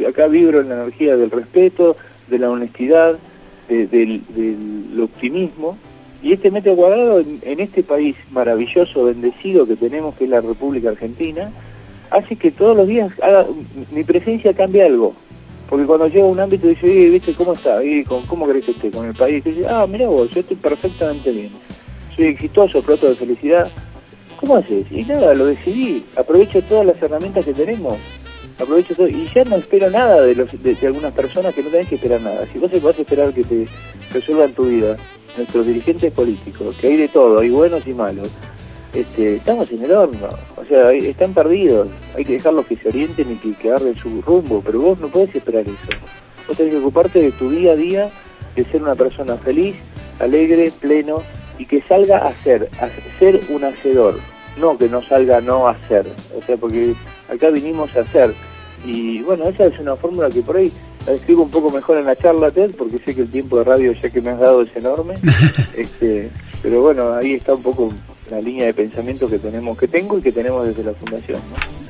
Acá 0.08 0.26
vibro 0.26 0.60
en 0.60 0.70
la 0.70 0.82
energía 0.82 1.16
del 1.16 1.30
respeto, 1.30 1.96
de 2.26 2.38
la 2.38 2.50
honestidad, 2.50 3.16
de, 3.68 3.86
del, 3.86 5.00
optimismo. 5.00 5.78
Y 6.20 6.32
este 6.32 6.50
metro 6.50 6.74
cuadrado 6.74 7.20
en, 7.20 7.60
este 7.60 7.84
país 7.84 8.16
maravilloso, 8.32 9.04
bendecido 9.04 9.66
que 9.66 9.76
tenemos, 9.76 10.16
que 10.16 10.24
es 10.24 10.30
la 10.30 10.40
República 10.40 10.88
Argentina, 10.88 11.52
hace 12.10 12.34
que 12.34 12.50
todos 12.50 12.76
los 12.76 12.88
días 12.88 13.12
haga, 13.22 13.46
mi 13.92 14.02
presencia 14.02 14.52
cambie 14.52 14.82
algo. 14.82 15.14
Porque 15.68 15.84
cuando 15.84 16.08
llego 16.08 16.26
a 16.26 16.30
un 16.30 16.40
ámbito 16.40 16.66
dice, 16.66 17.10
¿viste 17.10 17.34
cómo 17.34 17.52
está? 17.52 17.84
¿Y 17.84 18.02
con, 18.02 18.22
¿Cómo 18.22 18.48
crees 18.48 18.64
que 18.64 18.70
esté 18.72 18.90
con 18.90 19.06
el 19.06 19.14
país? 19.14 19.46
Y 19.46 19.50
dice, 19.50 19.68
ah, 19.68 19.86
mira 19.88 20.08
vos, 20.08 20.28
yo 20.30 20.40
estoy 20.40 20.56
perfectamente 20.56 21.30
bien. 21.30 21.50
Soy 22.16 22.26
exitoso, 22.26 22.82
pronto 22.82 23.08
de 23.08 23.14
felicidad. 23.14 23.70
¿Cómo 24.38 24.56
haces? 24.56 24.84
Y 24.90 25.04
nada, 25.04 25.34
lo 25.34 25.46
decidí. 25.46 26.04
Aprovecho 26.16 26.62
todas 26.62 26.86
las 26.86 27.02
herramientas 27.02 27.44
que 27.44 27.52
tenemos 27.52 27.98
aprovecho 28.58 28.94
todo 28.94 29.08
y 29.08 29.28
ya 29.28 29.44
no 29.44 29.56
espero 29.56 29.90
nada 29.90 30.20
de, 30.22 30.34
los, 30.34 30.50
de, 30.62 30.76
algunas 30.86 31.12
personas 31.12 31.54
que 31.54 31.62
no 31.62 31.70
tenés 31.70 31.88
que 31.88 31.94
esperar 31.94 32.20
nada. 32.20 32.46
Si 32.52 32.58
vos 32.58 32.70
vas 32.82 32.98
a 32.98 33.02
esperar 33.02 33.32
que 33.32 33.44
te 33.44 33.66
resuelvan 34.12 34.52
tu 34.52 34.64
vida, 34.64 34.96
nuestros 35.36 35.66
dirigentes 35.66 36.12
políticos, 36.12 36.76
que 36.80 36.88
hay 36.88 36.96
de 36.96 37.08
todo, 37.08 37.38
hay 37.38 37.50
buenos 37.50 37.86
y 37.86 37.94
malos, 37.94 38.28
este, 38.92 39.36
estamos 39.36 39.70
en 39.70 39.84
el 39.84 39.92
horno, 39.92 40.28
o 40.56 40.64
sea, 40.64 40.92
están 40.92 41.34
perdidos, 41.34 41.88
hay 42.16 42.24
que 42.24 42.32
dejarlos 42.34 42.66
que 42.66 42.76
se 42.76 42.88
orienten 42.88 43.32
y 43.32 43.36
que, 43.36 43.52
que 43.52 43.94
su 44.00 44.22
rumbo, 44.22 44.62
pero 44.64 44.80
vos 44.80 44.98
no 44.98 45.08
podés 45.08 45.34
esperar 45.34 45.62
eso. 45.62 45.98
Vos 46.48 46.56
tenés 46.56 46.72
que 46.72 46.80
ocuparte 46.80 47.20
de 47.20 47.30
tu 47.32 47.50
día 47.50 47.72
a 47.72 47.76
día, 47.76 48.10
de 48.56 48.64
ser 48.64 48.82
una 48.82 48.94
persona 48.94 49.36
feliz, 49.36 49.76
alegre, 50.18 50.72
pleno 50.80 51.22
y 51.58 51.66
que 51.66 51.82
salga 51.82 52.18
a 52.18 52.32
ser, 52.36 52.68
a 52.80 52.88
ser 53.18 53.40
un 53.48 53.64
hacedor, 53.64 54.18
no 54.56 54.78
que 54.78 54.88
no 54.88 55.02
salga 55.02 55.38
a 55.38 55.40
no 55.40 55.68
hacer, 55.68 56.06
o 56.36 56.42
sea, 56.42 56.56
porque 56.56 56.94
acá 57.28 57.50
vinimos 57.50 57.94
a 57.96 58.00
hacer. 58.00 58.34
Y 58.84 59.22
bueno, 59.22 59.48
esa 59.48 59.64
es 59.64 59.78
una 59.80 59.96
fórmula 59.96 60.30
que 60.30 60.40
por 60.40 60.56
ahí 60.56 60.72
la 61.04 61.12
describo 61.12 61.42
un 61.42 61.50
poco 61.50 61.70
mejor 61.70 61.98
en 61.98 62.04
la 62.04 62.14
charla, 62.14 62.50
Ted, 62.50 62.74
porque 62.76 62.98
sé 62.98 63.14
que 63.14 63.22
el 63.22 63.30
tiempo 63.30 63.58
de 63.58 63.64
radio 63.64 63.92
ya 63.92 64.08
que 64.08 64.20
me 64.20 64.30
has 64.30 64.38
dado 64.38 64.62
es 64.62 64.74
enorme. 64.76 65.14
este, 65.76 66.30
pero 66.62 66.82
bueno, 66.82 67.12
ahí 67.14 67.32
está 67.32 67.54
un 67.54 67.62
poco 67.62 67.92
la 68.30 68.40
línea 68.40 68.66
de 68.66 68.74
pensamiento 68.74 69.28
que 69.28 69.38
tenemos, 69.38 69.78
que 69.78 69.88
tengo 69.88 70.18
y 70.18 70.22
que 70.22 70.32
tenemos 70.32 70.66
desde 70.66 70.84
la 70.84 70.92
fundación. 70.94 71.40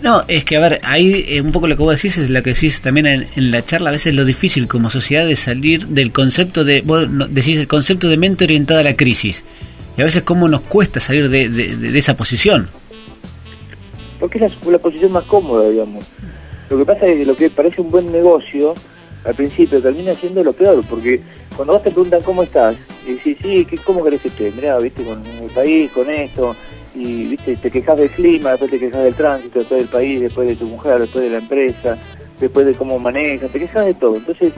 No, 0.02 0.18
no 0.18 0.24
es 0.28 0.44
que 0.44 0.56
a 0.56 0.60
ver, 0.60 0.80
ahí 0.84 1.24
eh, 1.28 1.40
un 1.40 1.52
poco 1.52 1.66
lo 1.66 1.76
que 1.76 1.82
vos 1.82 1.96
decís 1.96 2.18
es 2.18 2.30
lo 2.30 2.42
que 2.42 2.50
decís 2.54 2.80
también 2.80 3.06
en, 3.06 3.26
en, 3.36 3.50
la 3.50 3.64
charla, 3.64 3.90
a 3.90 3.92
veces 3.92 4.14
lo 4.14 4.24
difícil 4.24 4.68
como 4.68 4.90
sociedad 4.90 5.26
de 5.26 5.36
salir 5.36 5.86
del 5.86 6.12
concepto 6.12 6.64
de, 6.64 6.82
vos 6.82 7.08
decís 7.30 7.58
el 7.58 7.68
concepto 7.68 8.08
de 8.08 8.16
mente 8.16 8.44
orientada 8.44 8.80
a 8.80 8.84
la 8.84 8.96
crisis. 8.96 9.44
Y 9.96 10.00
a 10.00 10.04
veces 10.04 10.22
cómo 10.22 10.48
nos 10.48 10.60
cuesta 10.62 11.00
salir 11.00 11.28
de, 11.28 11.48
de, 11.48 11.76
de 11.76 11.98
esa 11.98 12.16
posición 12.16 12.68
porque 14.18 14.38
es 14.38 14.52
la, 14.64 14.72
la, 14.72 14.78
posición 14.78 15.12
más 15.12 15.24
cómoda, 15.24 15.68
digamos. 15.68 16.04
Lo 16.70 16.78
que 16.78 16.84
pasa 16.84 17.06
es 17.06 17.18
que 17.18 17.24
lo 17.24 17.36
que 17.36 17.50
parece 17.50 17.80
un 17.80 17.90
buen 17.90 18.10
negocio, 18.10 18.74
al 19.24 19.34
principio 19.34 19.80
termina 19.82 20.14
siendo 20.14 20.42
lo 20.42 20.52
peor, 20.52 20.84
porque 20.88 21.20
cuando 21.56 21.74
vos 21.74 21.82
te 21.82 21.90
preguntan 21.90 22.22
cómo 22.22 22.42
estás, 22.42 22.76
y 23.06 23.14
decís, 23.14 23.38
sí, 23.40 23.66
¿cómo 23.84 24.02
querés 24.04 24.22
que 24.22 24.28
esté? 24.28 24.50
Mirá, 24.52 24.78
viste, 24.78 25.02
con 25.04 25.22
el 25.24 25.50
país, 25.50 25.90
con 25.92 26.10
esto, 26.10 26.56
y 26.94 27.28
viste, 27.28 27.56
te 27.56 27.70
quejas 27.70 27.98
del 27.98 28.10
clima, 28.10 28.50
después 28.50 28.70
te 28.70 28.78
quejas 28.78 29.04
del 29.04 29.14
tránsito, 29.14 29.58
después 29.58 29.80
del 29.80 29.88
país, 29.88 30.20
después 30.20 30.48
de 30.48 30.56
tu 30.56 30.66
mujer, 30.66 31.00
después 31.00 31.24
de 31.24 31.30
la 31.30 31.38
empresa, 31.38 31.98
después 32.38 32.66
de 32.66 32.74
cómo 32.74 32.98
manejas, 32.98 33.50
te 33.50 33.58
quejas 33.58 33.86
de 33.86 33.94
todo. 33.94 34.16
Entonces, 34.16 34.52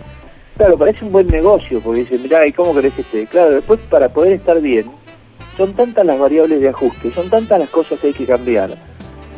claro, 0.57 0.77
parece 0.77 1.05
un 1.05 1.13
buen 1.13 1.27
negocio, 1.27 1.81
porque 1.81 2.01
dices, 2.01 2.21
mirá, 2.21 2.47
¿y 2.47 2.53
cómo 2.53 2.75
querés 2.75 2.95
que 2.95 3.03
esté? 3.03 3.27
Claro, 3.27 3.51
después 3.53 3.81
para 3.89 4.09
poder 4.09 4.35
estar 4.35 4.61
bien, 4.61 4.87
son 5.57 5.75
tantas 5.75 6.07
las 6.07 6.19
variables 6.19 6.61
de 6.61 6.69
ajuste, 6.69 7.11
son 7.11 7.29
tantas 7.29 7.59
las 7.59 7.69
cosas 7.71 7.99
que 7.99 8.09
hay 8.09 8.15
que 8.15 8.27
cambiar 8.27 8.77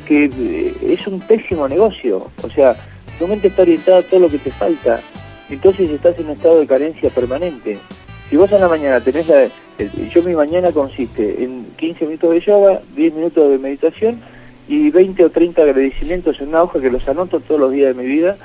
que 0.07 0.25
eh, 0.25 0.75
es 0.83 1.07
un 1.07 1.20
pésimo 1.20 1.68
negocio. 1.68 2.31
O 2.42 2.51
sea, 2.51 2.77
tu 3.18 3.27
mente 3.27 3.49
está 3.49 3.62
orientada 3.62 3.99
a 3.99 4.03
todo 4.03 4.20
lo 4.20 4.29
que 4.29 4.38
te 4.38 4.51
falta. 4.51 5.01
Entonces 5.50 5.90
estás 5.90 6.18
en 6.18 6.26
un 6.26 6.33
estado 6.33 6.61
de 6.61 6.66
carencia 6.66 7.11
permanente. 7.11 7.78
Si 8.28 8.37
vos 8.37 8.50
en 8.52 8.61
la 8.61 8.68
mañana 8.68 9.00
tenés 9.00 9.28
la... 9.28 9.48
Yo 10.12 10.22
mi 10.22 10.35
mañana 10.35 10.72
consiste 10.72 11.42
en 11.42 11.66
15 11.76 12.07
minutos 12.07 12.31
de 12.31 12.40
yoga, 12.40 12.81
10 12.94 13.14
minutos 13.14 13.50
de 13.50 13.59
meditación 13.59 14.20
y 14.68 14.90
20 14.90 15.24
o 15.24 15.31
30 15.31 15.62
agradecimientos 15.62 16.40
en 16.40 16.48
una 16.48 16.62
hoja 16.62 16.81
que 16.81 16.90
los 16.90 17.07
anoto 17.09 17.40
todos 17.40 17.61
los 17.61 17.72
días 17.72 17.94
de 17.94 18.02
mi 18.02 18.09
vida 18.09 18.37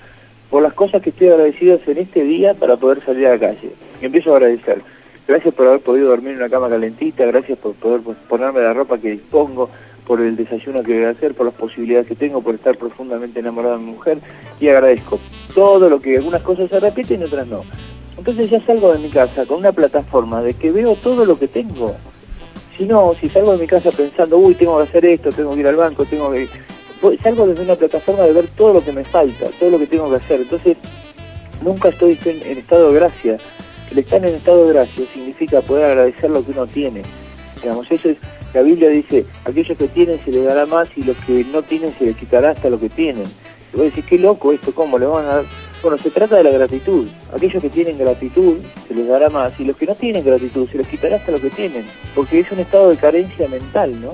por 0.49 0.63
las 0.63 0.73
cosas 0.73 1.01
que 1.01 1.11
estoy 1.11 1.27
agradecido 1.29 1.79
en 1.85 1.97
este 1.97 2.23
día 2.23 2.53
para 2.53 2.77
poder 2.77 3.03
salir 3.05 3.27
a 3.27 3.31
la 3.31 3.39
calle. 3.39 3.71
Y 4.01 4.05
empiezo 4.05 4.33
a 4.33 4.37
agradecer. 4.37 4.81
Gracias 5.27 5.53
por 5.53 5.67
haber 5.67 5.81
podido 5.81 6.09
dormir 6.09 6.31
en 6.31 6.37
una 6.37 6.49
cama 6.49 6.69
calentita, 6.69 7.25
gracias 7.25 7.57
por 7.59 7.73
poder 7.73 8.01
ponerme 8.29 8.61
la 8.61 8.73
ropa 8.73 8.97
que 8.97 9.11
dispongo, 9.11 9.69
por 10.05 10.21
el 10.21 10.37
desayuno 10.37 10.81
que 10.83 10.93
voy 10.93 11.03
a 11.03 11.09
hacer, 11.09 11.33
por 11.33 11.45
las 11.45 11.55
posibilidades 11.55 12.07
que 12.07 12.15
tengo, 12.15 12.41
por 12.41 12.55
estar 12.55 12.77
profundamente 12.77 13.41
enamorado 13.41 13.77
de 13.77 13.83
mi 13.83 13.91
mujer 13.91 14.19
y 14.59 14.69
agradezco 14.69 15.19
todo 15.57 15.89
lo 15.89 15.99
que 15.99 16.17
algunas 16.17 16.43
cosas 16.43 16.69
se 16.69 16.79
repiten 16.79 17.19
y 17.19 17.23
otras 17.23 17.47
no. 17.47 17.63
Entonces 18.15 18.47
ya 18.47 18.61
salgo 18.61 18.93
de 18.93 18.99
mi 18.99 19.09
casa 19.09 19.43
con 19.43 19.57
una 19.57 19.71
plataforma 19.71 20.39
de 20.43 20.53
que 20.53 20.69
veo 20.69 20.93
todo 20.93 21.25
lo 21.25 21.39
que 21.39 21.47
tengo. 21.47 21.95
Si 22.77 22.85
no, 22.85 23.15
si 23.19 23.27
salgo 23.27 23.53
de 23.53 23.57
mi 23.57 23.65
casa 23.65 23.89
pensando, 23.89 24.37
uy, 24.37 24.53
tengo 24.53 24.77
que 24.77 24.83
hacer 24.83 25.05
esto, 25.07 25.31
tengo 25.31 25.55
que 25.55 25.61
ir 25.61 25.67
al 25.67 25.75
banco, 25.75 26.05
tengo 26.05 26.29
que... 26.29 26.47
Salgo 27.23 27.47
desde 27.47 27.63
una 27.63 27.73
plataforma 27.73 28.25
de 28.25 28.33
ver 28.33 28.47
todo 28.49 28.73
lo 28.73 28.85
que 28.85 28.91
me 28.91 29.03
falta, 29.03 29.47
todo 29.59 29.71
lo 29.71 29.79
que 29.79 29.87
tengo 29.87 30.07
que 30.11 30.17
hacer. 30.17 30.41
Entonces, 30.41 30.77
nunca 31.63 31.89
estoy 31.89 32.19
en, 32.25 32.55
estado 32.55 32.91
de 32.91 32.99
gracia. 32.99 33.37
El 33.89 33.97
estar 33.97 34.23
en 34.23 34.35
estado 34.35 34.67
de 34.67 34.73
gracia 34.73 35.05
significa 35.11 35.61
poder 35.61 35.85
agradecer 35.85 36.29
lo 36.29 36.45
que 36.45 36.51
uno 36.51 36.67
tiene. 36.67 37.01
Digamos, 37.63 37.89
eso 37.89 38.09
es 38.09 38.17
la 38.53 38.61
Biblia 38.61 38.89
dice, 38.89 39.25
aquellos 39.43 39.75
que 39.75 39.87
tienen 39.87 40.23
se 40.23 40.31
les 40.31 40.45
dará 40.45 40.67
más 40.67 40.87
y 40.95 41.01
los 41.01 41.17
que 41.25 41.43
no 41.51 41.63
tienen 41.63 41.91
se 41.93 42.05
les 42.05 42.15
quitará 42.15 42.51
hasta 42.51 42.69
lo 42.69 42.79
que 42.79 42.89
tienen. 42.89 43.25
Y 43.73 43.77
vos 43.77 43.85
decís, 43.85 44.05
qué 44.05 44.17
loco 44.17 44.51
esto, 44.53 44.73
¿cómo 44.73 44.97
le 44.97 45.05
van 45.05 45.25
a 45.25 45.35
dar? 45.35 45.45
Bueno, 45.81 45.97
se 45.97 46.09
trata 46.09 46.37
de 46.37 46.43
la 46.43 46.49
gratitud. 46.49 47.07
Aquellos 47.33 47.61
que 47.61 47.69
tienen 47.69 47.97
gratitud 47.97 48.57
se 48.87 48.95
les 48.95 49.07
dará 49.07 49.29
más 49.29 49.59
y 49.59 49.65
los 49.65 49.77
que 49.77 49.85
no 49.85 49.95
tienen 49.95 50.23
gratitud 50.23 50.67
se 50.69 50.77
les 50.77 50.87
quitará 50.87 51.17
hasta 51.17 51.31
lo 51.31 51.39
que 51.39 51.49
tienen. 51.49 51.85
Porque 52.15 52.39
es 52.39 52.51
un 52.51 52.59
estado 52.59 52.89
de 52.89 52.97
carencia 52.97 53.47
mental, 53.47 54.01
¿no? 54.01 54.13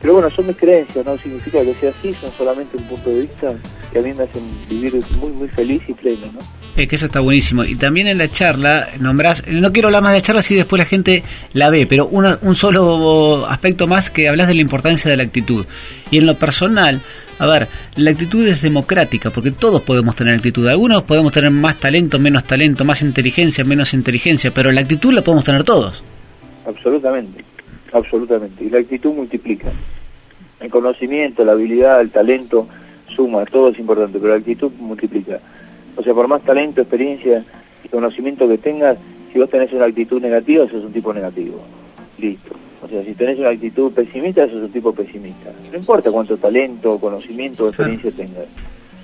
Pero 0.00 0.14
bueno, 0.14 0.30
son 0.30 0.46
mis 0.46 0.56
creencias, 0.56 1.04
no 1.04 1.18
significa 1.18 1.62
que 1.62 1.74
sea 1.74 1.90
así, 1.90 2.14
son 2.14 2.30
solamente 2.32 2.76
un 2.76 2.84
punto 2.84 3.10
de 3.10 3.22
vista 3.22 3.54
que 3.92 3.98
a 3.98 4.02
mí 4.02 4.14
me 4.14 4.24
hacen 4.24 4.42
vivir 4.68 4.94
muy, 5.18 5.30
muy 5.32 5.48
feliz 5.48 5.82
y 5.88 5.92
pleno, 5.92 6.32
¿no? 6.32 6.40
Es 6.76 6.88
que 6.88 6.96
eso 6.96 7.06
está 7.06 7.20
buenísimo. 7.20 7.64
Y 7.64 7.76
también 7.76 8.06
en 8.06 8.16
la 8.16 8.30
charla 8.30 8.88
nombrás, 8.98 9.46
no 9.46 9.72
quiero 9.72 9.88
hablar 9.88 10.02
más 10.02 10.12
de 10.12 10.18
la 10.18 10.22
charla 10.22 10.42
si 10.42 10.54
después 10.54 10.78
la 10.78 10.86
gente 10.86 11.22
la 11.52 11.68
ve, 11.68 11.86
pero 11.86 12.06
una, 12.06 12.38
un 12.40 12.54
solo 12.54 13.46
aspecto 13.46 13.86
más 13.86 14.10
que 14.10 14.28
hablas 14.28 14.48
de 14.48 14.54
la 14.54 14.60
importancia 14.62 15.10
de 15.10 15.16
la 15.18 15.24
actitud. 15.24 15.66
Y 16.10 16.18
en 16.18 16.26
lo 16.26 16.38
personal, 16.38 17.02
a 17.38 17.46
ver, 17.46 17.68
la 17.96 18.10
actitud 18.10 18.46
es 18.46 18.62
democrática, 18.62 19.30
porque 19.30 19.50
todos 19.50 19.82
podemos 19.82 20.16
tener 20.16 20.34
actitud. 20.34 20.66
Algunos 20.68 21.02
podemos 21.02 21.32
tener 21.32 21.50
más 21.50 21.76
talento, 21.78 22.18
menos 22.18 22.44
talento, 22.44 22.84
más 22.84 23.02
inteligencia, 23.02 23.64
menos 23.64 23.92
inteligencia, 23.92 24.50
pero 24.52 24.70
la 24.72 24.80
actitud 24.80 25.12
la 25.12 25.22
podemos 25.22 25.44
tener 25.44 25.64
todos. 25.64 26.02
Absolutamente, 26.66 27.44
absolutamente. 27.92 28.64
Y 28.64 28.70
la 28.70 28.78
actitud 28.78 29.12
multiplica. 29.12 29.70
El 30.60 30.70
conocimiento, 30.70 31.44
la 31.44 31.52
habilidad, 31.52 32.00
el 32.00 32.10
talento 32.10 32.66
suma, 33.14 33.44
todo 33.46 33.70
es 33.70 33.78
importante, 33.78 34.18
pero 34.18 34.32
la 34.32 34.38
actitud 34.38 34.70
multiplica. 34.78 35.40
O 35.96 36.02
sea, 36.02 36.14
por 36.14 36.28
más 36.28 36.42
talento, 36.42 36.80
experiencia 36.80 37.44
y 37.84 37.88
conocimiento 37.88 38.46
que 38.48 38.58
tengas, 38.58 38.98
si 39.32 39.38
vos 39.38 39.48
tenés 39.48 39.72
una 39.72 39.86
actitud 39.86 40.20
negativa, 40.20 40.68
sos 40.68 40.84
un 40.84 40.92
tipo 40.92 41.12
negativo. 41.12 41.60
Listo. 42.18 42.54
O 42.82 42.88
sea, 42.88 43.04
si 43.04 43.14
tenés 43.14 43.38
una 43.38 43.50
actitud 43.50 43.92
pesimista, 43.92 44.46
sos 44.46 44.62
un 44.62 44.70
tipo 44.70 44.92
pesimista. 44.92 45.50
No 45.70 45.78
importa 45.78 46.10
cuánto 46.10 46.36
talento, 46.36 46.98
conocimiento 46.98 47.64
o 47.64 47.68
experiencia 47.68 48.10
tengas. 48.10 48.46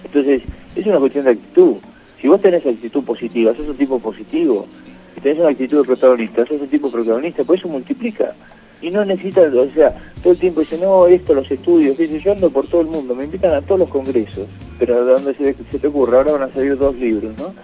Entonces, 0.05 0.43
es 0.75 0.87
una 0.87 0.99
cuestión 0.99 1.25
de 1.25 1.33
actitud. 1.33 1.77
Si 2.21 2.29
vos 2.29 2.41
tenés 2.41 2.65
actitud 2.67 3.05
positiva, 3.05 3.55
sos 3.55 3.69
un 3.69 3.77
tipo 3.77 3.99
positivo. 3.99 4.67
Si 5.15 5.21
tenés 5.21 5.39
una 5.39 5.51
actitud 5.51 5.79
de 5.79 5.85
protagonista, 5.85 6.47
sos 6.47 6.61
un 6.61 6.69
tipo 6.69 6.91
protagonista, 6.91 7.45
pues 7.45 7.61
eso 7.61 7.69
multiplica 7.69 8.35
y 8.81 8.91
no 8.91 9.05
necesitan, 9.05 9.57
o 9.57 9.71
sea, 9.73 9.95
todo 10.23 10.33
el 10.33 10.39
tiempo 10.39 10.61
dicen, 10.61 10.81
no, 10.81 11.07
esto, 11.07 11.35
los 11.35 11.51
estudios, 11.51 11.97
dice, 11.97 12.21
yo 12.21 12.33
ando 12.33 12.51
por 12.51 12.67
todo 12.69 12.83
el 12.83 12.89
mundo, 12.89 13.15
me 13.15 13.25
invitan 13.25 13.53
a 13.53 13.63
todos 13.63 13.81
los 13.81 13.89
congresos, 13.89 14.47
pero 14.79 15.05
¿de 15.05 15.13
dónde 15.13 15.35
se, 15.35 15.79
te 15.79 15.87
ocurre? 15.87 16.17
Ahora 16.17 16.33
van 16.33 16.43
a 16.43 16.53
salir 16.53 16.77
dos 16.77 16.95
libros, 16.97 17.33
¿no? 17.39 17.55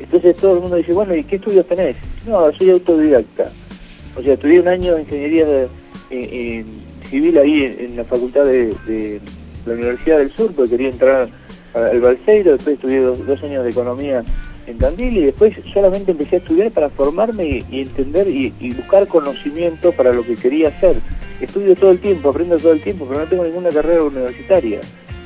Entonces 0.00 0.36
todo 0.36 0.54
el 0.54 0.60
mundo 0.60 0.76
dice, 0.76 0.92
bueno, 0.92 1.14
¿y 1.14 1.22
qué 1.24 1.36
estudios 1.36 1.66
tenés? 1.66 1.96
No, 2.26 2.52
soy 2.52 2.70
autodidacta. 2.70 3.50
O 4.16 4.22
sea, 4.22 4.34
estudié 4.34 4.60
un 4.60 4.68
año 4.68 4.94
de 4.94 5.02
ingeniería 5.02 5.66
civil 7.08 7.38
ahí 7.38 7.76
en, 7.78 7.96
la 7.96 8.04
facultad 8.04 8.44
de, 8.44 9.20
la 9.66 9.72
Universidad 9.74 10.18
del 10.18 10.30
Sur, 10.30 10.52
porque 10.54 10.72
quería 10.72 10.90
entrar 10.90 11.28
al 11.74 12.00
Balseiro, 12.00 12.52
después 12.52 12.74
estudié 12.74 13.00
dos, 13.00 13.42
años 13.42 13.64
de 13.64 13.70
economía 13.70 14.24
en 14.66 14.78
Tandil 14.78 15.16
y 15.16 15.24
después 15.26 15.54
solamente 15.72 16.12
empecé 16.12 16.36
a 16.36 16.38
estudiar 16.38 16.70
para 16.70 16.88
formarme 16.90 17.64
y, 17.70 17.80
entender 17.80 18.28
y, 18.28 18.50
buscar 18.72 19.06
conocimiento 19.08 19.92
para 19.92 20.12
lo 20.12 20.24
que 20.24 20.36
quería 20.36 20.68
hacer. 20.68 20.96
Estudio 21.40 21.74
todo 21.74 21.90
el 21.90 21.98
tiempo, 22.00 22.30
aprendo 22.30 22.58
todo 22.58 22.72
el 22.72 22.80
tiempo, 22.80 23.06
pero 23.06 23.20
no 23.20 23.26
tengo 23.26 23.44
ninguna 23.44 23.70
carrera 23.70 24.02
universitaria, 24.04 24.80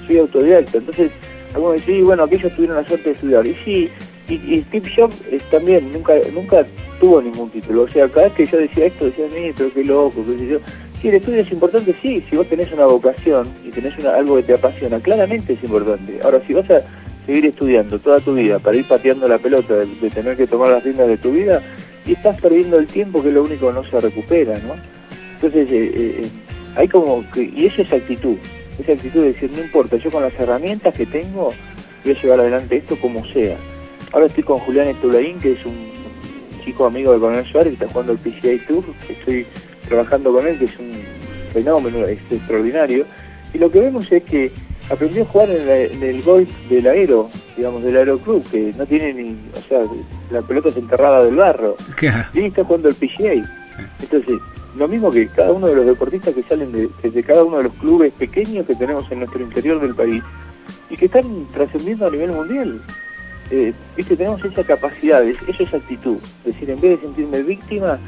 soy 0.07 0.19
autodidacta. 0.19 0.79
Entonces, 0.79 1.11
algunos 1.55 1.77
dicen, 1.77 2.05
bueno, 2.05 2.25
aquellos 2.25 2.55
tuvieron 2.55 2.77
la 2.77 2.87
suerte 2.87 3.11
de 3.11 3.15
estudiar. 3.15 3.47
Y 3.47 3.55
sí, 3.65 3.91
y, 4.29 4.61
Steve 4.63 4.91
Jobs 4.95 5.23
también 5.51 5.93
nunca 5.93 6.15
nunca 6.35 6.67
tuvo 7.01 7.23
ningún 7.23 7.51
título. 7.51 7.83
O 7.83 7.89
sea, 7.89 8.09
cada 8.09 8.29
vez 8.29 8.35
que 8.35 8.47
yo 8.47 8.59
decía 8.59 8.87
esto, 8.87 9.07
decía, 9.07 9.27
mí, 9.27 9.53
pero 9.57 9.73
qué 9.73 9.85
loco, 9.85 10.23
qué 10.25 10.39
sé 10.39 10.47
yo. 10.47 10.59
Sí, 11.01 11.09
el 11.09 11.15
estudio 11.15 11.41
es 11.43 11.53
importante, 11.53 11.95
sí, 12.03 12.25
si 12.29 12.37
vos 12.37 12.49
tenés 12.49 12.73
una 12.73 12.87
vocación 12.87 13.47
y 13.65 13.71
tenés 13.71 14.05
algo 14.05 14.35
que 14.37 14.43
te 14.43 14.55
apasiona, 14.55 14.99
claramente 14.99 15.53
es 15.53 15.63
importante. 15.63 16.19
Ahora, 16.25 16.43
si 16.45 16.55
vas 16.55 16.69
a 16.71 16.79
seguir 17.29 17.45
estudiando 17.45 17.99
toda 17.99 18.21
tu 18.21 18.33
vida 18.33 18.59
para 18.59 18.79
ir 18.79 18.89
pateando 18.89 19.29
la 19.29 19.37
pelota 19.37 19.75
de, 19.75 20.09
tener 20.09 20.35
que 20.35 20.47
tomar 20.47 20.71
las 20.71 20.83
riendas 20.83 21.09
de 21.09 21.19
tu 21.19 21.33
vida, 21.33 21.63
y 22.07 22.13
estás 22.15 22.41
perdiendo 22.41 22.79
el 22.79 22.87
tiempo 22.87 23.23
que 23.23 23.29
es 23.29 23.35
lo 23.35 23.43
único 23.43 23.69
que 23.69 23.75
no 23.75 23.85
se 23.85 24.01
recupera, 24.01 24.59
¿no? 24.61 24.77
Entonces, 25.35 25.71
eh, 25.71 25.93
eh, 25.95 26.21
eh, 26.23 26.29
hay 26.75 26.89
como 26.89 27.31
que, 27.31 27.43
y 27.43 27.67
esa 27.67 27.83
es 27.83 27.93
actitud, 27.93 28.37
esa 28.79 28.93
actitud 28.93 29.21
de 29.21 29.33
decir, 29.35 29.51
no 29.55 29.61
importa, 29.61 29.97
yo 29.97 30.11
con 30.11 30.23
las 30.23 30.33
herramientas 30.41 30.95
que 30.95 31.05
tengo 31.05 31.53
voy 32.03 32.17
a 32.17 32.23
llevar 32.23 32.41
adelante 32.41 32.77
esto 32.77 32.97
como 32.99 33.23
sea. 33.27 33.59
Ahora 34.13 34.25
estoy 34.25 34.45
con 34.45 34.59
Julián 34.61 34.89
Estulaín, 34.89 35.39
que 35.39 35.53
es 35.53 35.67
un 35.67 35.77
chico 36.65 36.87
amigo 36.87 37.13
de 37.13 37.19
Coronel 37.19 37.45
Suárez, 37.45 37.77
que 37.77 37.85
está 37.85 37.93
jugando 37.93 38.13
el 38.13 38.19
PCA 38.19 38.67
Tour, 38.67 38.85
estoy 39.07 39.45
trabajando 39.87 40.33
con 40.33 40.47
él, 40.47 40.59
que 40.59 40.65
es 40.65 40.79
un 40.79 40.95
fenómeno 41.53 42.07
es 42.07 42.21
extraordinario. 42.31 43.05
Y 43.53 43.59
lo 43.59 43.71
que 43.71 43.81
vemos 43.81 44.11
es 44.11 44.25
que 44.25 44.51
aprendió 44.91 45.23
a 45.23 45.27
jugar 45.27 45.51
en, 45.51 46.03
el 46.03 46.23
golf 46.23 46.49
del 46.69 46.87
aero, 46.87 47.29
digamos, 47.57 47.83
del 47.83 47.97
aeroclub, 47.97 48.45
que 48.51 48.73
no 48.77 48.87
tiene 48.87 49.13
ni, 49.13 49.37
o 49.55 49.61
sea, 49.69 49.83
la 50.31 50.41
pelota 50.43 50.71
es 50.71 50.77
enterrada 50.77 51.25
del 51.25 51.37
barro. 51.37 51.77
Y 52.35 52.45
está 52.45 52.65
jugando 52.65 52.89
el 52.89 52.95
PGA. 52.95 53.35
Entonces, 54.01 54.35
lo 54.77 54.89
mismo 54.89 55.11
que 55.11 55.29
cada 55.29 55.53
uno 55.53 55.67
de 55.67 55.77
los 55.77 55.87
deportistas 55.87 56.35
que 56.35 56.43
salen 56.43 56.73
de, 56.73 56.89
desde 57.03 57.23
cada 57.23 57.45
uno 57.45 57.59
de 57.59 57.65
los 57.65 57.73
clubes 57.75 58.13
pequeños 58.15 58.67
que 58.67 58.75
tenemos 58.75 59.11
en 59.11 59.21
nuestro 59.21 59.41
interior 59.43 59.81
del 59.81 59.95
país 59.95 60.23
y 60.91 60.97
que 60.97 61.07
están 61.07 61.47
trascendiendo 61.53 62.07
a 62.07 62.11
nivel 62.11 62.33
mundial. 62.33 62.81
Eh, 63.51 63.73
viste, 63.97 64.17
tenemos 64.17 64.45
esa 64.45 64.63
capacidad, 64.63 65.27
eso 65.27 65.63
es 65.63 65.75
actitud. 65.75 66.19
Es 66.45 66.55
decir, 66.55 66.71
en 66.71 66.81
vez 66.81 67.01
de 67.01 67.07
sentirme 67.07 67.43
víctima, 67.43 67.99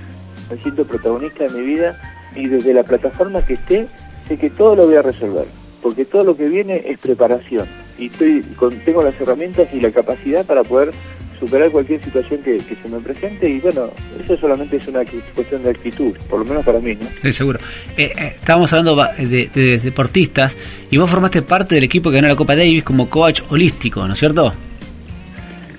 me 0.51 0.57
siento 0.59 0.85
protagonista 0.85 1.45
de 1.45 1.51
mi 1.51 1.67
vida 1.67 2.01
y 2.35 2.47
desde 2.47 2.75
la 2.75 2.83
plataforma 2.83 3.45
que 3.45 3.55
esté, 3.55 3.89
sé 4.29 4.39
que 4.39 4.51
todo 4.51 4.77
lo 4.77 4.87
voy 4.87 4.97
a 4.97 5.03
resolver, 5.03 5.47
porque 5.83 6.05
todo 6.05 6.25
lo 6.25 6.37
que 6.37 6.49
viene 6.49 6.83
es 6.87 6.99
preparación 6.99 7.67
y 7.99 8.07
estoy 8.07 8.43
con, 8.57 8.79
tengo 8.81 9.03
las 9.03 9.19
herramientas 9.21 9.69
y 9.73 9.81
la 9.81 9.91
capacidad 9.91 10.45
para 10.45 10.63
poder 10.63 10.93
superar 11.41 11.71
cualquier 11.71 12.05
situación 12.05 12.43
que, 12.43 12.61
se 12.61 12.89
me 12.89 13.01
presente 13.01 13.49
y 13.49 13.61
bueno, 13.61 13.91
eso 14.23 14.37
solamente 14.37 14.77
es 14.77 14.87
una 14.89 15.01
cuestión 15.35 15.63
de 15.63 15.71
actitud, 15.71 16.15
por 16.29 16.41
lo 16.41 16.45
menos 16.45 16.65
para 16.65 16.81
mí, 16.81 16.95
¿no? 16.95 17.09
Sí, 17.23 17.33
seguro. 17.33 17.59
Eh, 17.97 18.13
eh, 18.15 18.33
estábamos 18.37 18.71
hablando 18.75 19.03
de, 19.17 19.51
de, 19.53 19.79
deportistas 19.79 20.57
y 20.91 20.99
vos 20.99 21.11
formaste 21.11 21.41
parte 21.41 21.77
del 21.77 21.85
equipo 21.85 22.11
que 22.11 22.17
ganó 22.17 22.29
la 22.29 22.37
Copa 22.37 22.55
Davis 22.55 22.85
como 22.85 23.09
coach 23.09 23.41
holístico, 23.49 24.07
¿no 24.07 24.13
es 24.13 24.19
cierto? 24.19 24.53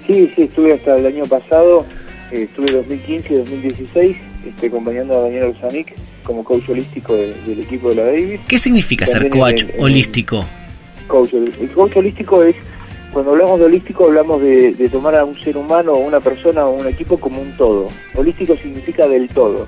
Sí, 0.08 0.32
sí, 0.36 0.42
estuve 0.42 0.74
hasta 0.74 0.96
el 0.96 1.06
año 1.06 1.28
pasado, 1.28 1.86
eh, 2.32 2.48
estuve 2.50 2.72
2015 2.72 3.34
y 3.34 3.38
2016 3.38 4.18
este, 4.48 4.68
acompañando 4.68 5.20
a 5.20 5.22
Daniel 5.22 5.56
Orsanic 5.56 5.94
como 6.24 6.44
coach 6.44 6.70
holístico 6.70 7.16
del 7.16 7.60
equipo 7.62 7.90
de 7.90 7.96
la 7.96 8.04
Davis. 8.06 8.40
¿Qué 8.48 8.58
significa 8.58 9.06
ser 9.06 9.30
coach 9.30 9.66
holístico? 9.78 10.46
coach, 11.12 11.34
el 11.34 11.72
coach 11.74 11.98
holístico 11.98 12.42
es, 12.44 12.56
cuando 13.12 13.32
hablamos 13.32 13.60
de 13.60 13.66
holístico 13.66 14.06
hablamos 14.06 14.42
de, 14.42 14.90
tomar 14.92 15.16
a 15.16 15.26
un 15.26 15.38
ser 15.40 15.58
humano 15.58 15.94
o 15.94 16.00
una 16.00 16.22
persona 16.22 16.66
o 16.66 16.72
un 16.72 16.88
equipo 16.88 17.20
como 17.20 17.42
un 17.42 17.56
todo. 17.58 17.90
Holístico 18.16 18.56
significa 18.56 19.08
del 19.08 19.28
todo. 19.28 19.68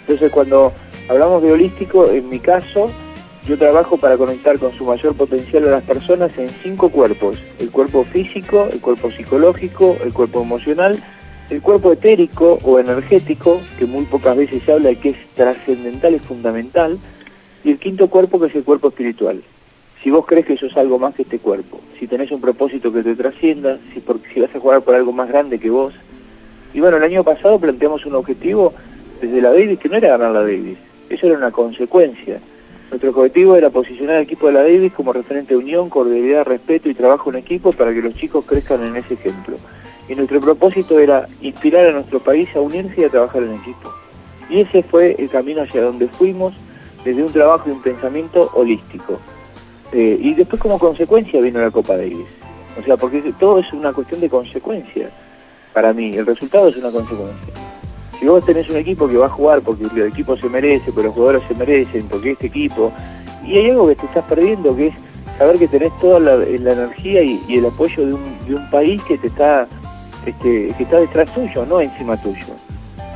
Entonces 0.00 0.32
cuando 0.32 0.72
hablamos 1.08 1.42
de 1.42 1.52
holístico, 1.52 2.10
en 2.10 2.28
mi 2.28 2.40
caso, 2.40 2.90
yo 3.46 3.58
trabajo 3.58 3.98
para 3.98 4.16
conectar 4.16 4.58
con 4.58 4.76
su 4.76 4.84
mayor 4.84 5.14
potencial 5.14 5.68
a 5.68 5.72
las 5.72 5.86
personas 5.86 6.30
en 6.38 6.48
cinco 6.62 6.88
cuerpos. 6.88 7.36
El 7.58 7.70
cuerpo 7.70 8.04
físico, 8.04 8.68
el 8.72 8.80
cuerpo 8.80 9.10
psicológico, 9.10 9.96
el 10.02 10.12
cuerpo 10.12 10.42
emocional 10.42 11.02
el 11.50 11.62
cuerpo 11.62 11.92
etérico 11.92 12.58
o 12.62 12.78
energético, 12.78 13.60
que 13.76 13.84
muy 13.84 14.04
pocas 14.04 14.36
veces 14.36 14.62
se 14.62 14.72
habla 14.72 14.90
de 14.90 14.96
que 14.96 15.10
es 15.10 15.16
trascendental 15.34 16.14
y 16.14 16.18
fundamental, 16.20 16.98
y 17.64 17.72
el 17.72 17.78
quinto 17.78 18.08
cuerpo 18.08 18.38
que 18.38 18.46
es 18.46 18.54
el 18.54 18.62
cuerpo 18.62 18.88
espiritual. 18.88 19.42
Si 20.02 20.10
vos 20.10 20.24
crees 20.26 20.46
que 20.46 20.54
eso 20.54 20.66
es 20.66 20.76
algo 20.76 20.98
más 20.98 21.14
que 21.14 21.22
este 21.22 21.40
cuerpo, 21.40 21.80
si 21.98 22.06
tenés 22.06 22.30
un 22.30 22.40
propósito 22.40 22.92
que 22.92 23.02
te 23.02 23.16
trascienda, 23.16 23.78
si, 23.92 24.00
si 24.32 24.40
vas 24.40 24.54
a 24.54 24.60
jugar 24.60 24.82
por 24.82 24.94
algo 24.94 25.12
más 25.12 25.28
grande 25.28 25.58
que 25.58 25.70
vos. 25.70 25.92
Y 26.72 26.80
bueno, 26.80 26.96
el 26.96 27.02
año 27.02 27.24
pasado 27.24 27.58
planteamos 27.58 28.06
un 28.06 28.14
objetivo 28.14 28.72
desde 29.20 29.42
la 29.42 29.50
Davis 29.50 29.78
que 29.80 29.88
no 29.88 29.96
era 29.96 30.10
ganar 30.10 30.30
la 30.30 30.42
Davis, 30.42 30.78
eso 31.10 31.26
era 31.26 31.36
una 31.36 31.50
consecuencia. 31.50 32.38
Nuestro 32.90 33.10
objetivo 33.10 33.56
era 33.56 33.70
posicionar 33.70 34.16
al 34.16 34.22
equipo 34.22 34.46
de 34.46 34.52
la 34.52 34.62
Davis 34.62 34.92
como 34.92 35.12
referente 35.12 35.54
de 35.54 35.58
unión, 35.58 35.90
cordialidad, 35.90 36.44
respeto 36.44 36.88
y 36.88 36.94
trabajo 36.94 37.30
en 37.30 37.36
equipo 37.36 37.72
para 37.72 37.92
que 37.92 38.02
los 38.02 38.14
chicos 38.14 38.44
crezcan 38.46 38.84
en 38.84 38.96
ese 38.96 39.14
ejemplo 39.14 39.56
y 40.10 40.16
nuestro 40.16 40.40
propósito 40.40 40.98
era 40.98 41.26
inspirar 41.40 41.86
a 41.86 41.92
nuestro 41.92 42.18
país 42.18 42.48
a 42.56 42.60
unirse 42.60 43.00
y 43.00 43.04
a 43.04 43.10
trabajar 43.10 43.44
en 43.44 43.54
equipo. 43.54 43.94
Y 44.48 44.60
ese 44.60 44.82
fue 44.82 45.14
el 45.16 45.30
camino 45.30 45.62
hacia 45.62 45.84
donde 45.84 46.08
fuimos 46.08 46.52
desde 47.04 47.22
un 47.22 47.32
trabajo 47.32 47.68
y 47.68 47.72
un 47.72 47.80
pensamiento 47.80 48.50
holístico. 48.54 49.20
Eh, 49.92 50.18
y 50.20 50.34
después 50.34 50.60
como 50.60 50.80
consecuencia 50.80 51.40
vino 51.40 51.60
la 51.60 51.70
Copa 51.70 51.96
Davis. 51.96 52.26
O 52.76 52.82
sea, 52.82 52.96
porque 52.96 53.22
todo 53.38 53.60
es 53.60 53.72
una 53.72 53.92
cuestión 53.92 54.20
de 54.20 54.28
consecuencia 54.28 55.10
para 55.72 55.92
mí, 55.92 56.16
el 56.16 56.26
resultado 56.26 56.66
es 56.66 56.76
una 56.76 56.90
consecuencia. 56.90 57.54
Si 58.18 58.26
vos 58.26 58.44
tenés 58.44 58.68
un 58.68 58.78
equipo 58.78 59.08
que 59.08 59.16
va 59.16 59.26
a 59.26 59.30
jugar 59.30 59.60
porque 59.60 59.84
el 59.84 60.08
equipo 60.08 60.36
se 60.36 60.48
merece, 60.48 60.90
porque 60.90 61.06
los 61.06 61.14
jugadores 61.14 61.42
se 61.46 61.54
merecen, 61.54 62.08
porque 62.08 62.32
este 62.32 62.48
equipo, 62.48 62.92
y 63.46 63.56
hay 63.58 63.70
algo 63.70 63.86
que 63.86 63.94
te 63.94 64.06
estás 64.06 64.24
perdiendo 64.24 64.74
que 64.74 64.88
es 64.88 64.94
saber 65.38 65.56
que 65.56 65.68
tenés 65.68 65.96
toda 66.00 66.18
la, 66.18 66.44
energía 66.44 67.22
y, 67.22 67.40
el 67.48 67.66
apoyo 67.66 68.06
de 68.06 68.14
un, 68.14 68.38
de 68.46 68.56
un 68.56 68.68
país 68.70 69.00
que 69.04 69.16
te 69.16 69.28
está 69.28 69.68
este, 70.26 70.68
que 70.76 70.82
está 70.82 71.00
detrás 71.00 71.32
tuyo, 71.32 71.64
no 71.66 71.80
encima 71.80 72.16
tuyo. 72.20 72.46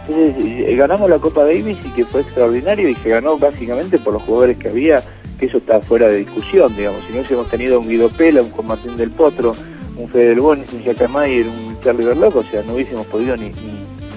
Entonces 0.06 0.68
eh, 0.68 0.76
ganamos 0.76 1.08
la 1.08 1.18
Copa 1.18 1.44
Davis 1.44 1.78
y 1.84 1.90
que 1.90 2.04
fue 2.04 2.20
extraordinario 2.20 2.88
y 2.88 2.94
se 2.94 3.08
ganó 3.08 3.38
básicamente 3.38 3.98
por 3.98 4.12
los 4.12 4.22
jugadores 4.22 4.58
que 4.58 4.68
había, 4.68 5.02
que 5.38 5.46
eso 5.46 5.58
está 5.58 5.80
fuera 5.80 6.08
de 6.08 6.18
discusión, 6.18 6.74
digamos. 6.76 7.00
Si 7.06 7.12
no 7.12 7.18
hubiésemos 7.20 7.48
tenido 7.48 7.80
un 7.80 7.88
Guido 7.88 8.08
Pela, 8.10 8.42
un 8.42 8.50
Juan 8.50 8.68
Martín 8.68 8.96
del 8.96 9.10
Potro, 9.10 9.54
un 9.96 10.08
Fede 10.08 10.30
del 10.30 10.40
un 10.40 10.64
Yacamayer, 10.82 11.46
un 11.46 11.78
Charlie 11.80 12.04
Berloco, 12.04 12.40
o 12.40 12.44
sea, 12.44 12.62
no 12.62 12.74
hubiésemos 12.74 13.06
podido 13.06 13.36
ni, 13.36 13.50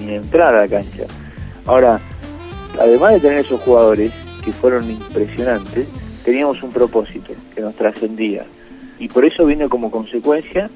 entrar 0.08 0.54
a 0.54 0.60
la 0.62 0.68
cancha. 0.68 1.04
Ahora, 1.66 2.00
además 2.80 3.14
de 3.14 3.20
tener 3.20 3.38
esos 3.38 3.60
jugadores 3.60 4.12
que 4.44 4.52
fueron 4.52 4.90
impresionantes, 4.90 5.88
teníamos 6.24 6.62
un 6.62 6.72
propósito 6.72 7.32
que 7.54 7.60
nos 7.60 7.74
trascendía. 7.74 8.44
Y 8.98 9.08
por 9.08 9.24
eso 9.24 9.46
viene 9.46 9.68
como 9.68 9.90
consecuencia 9.90 10.68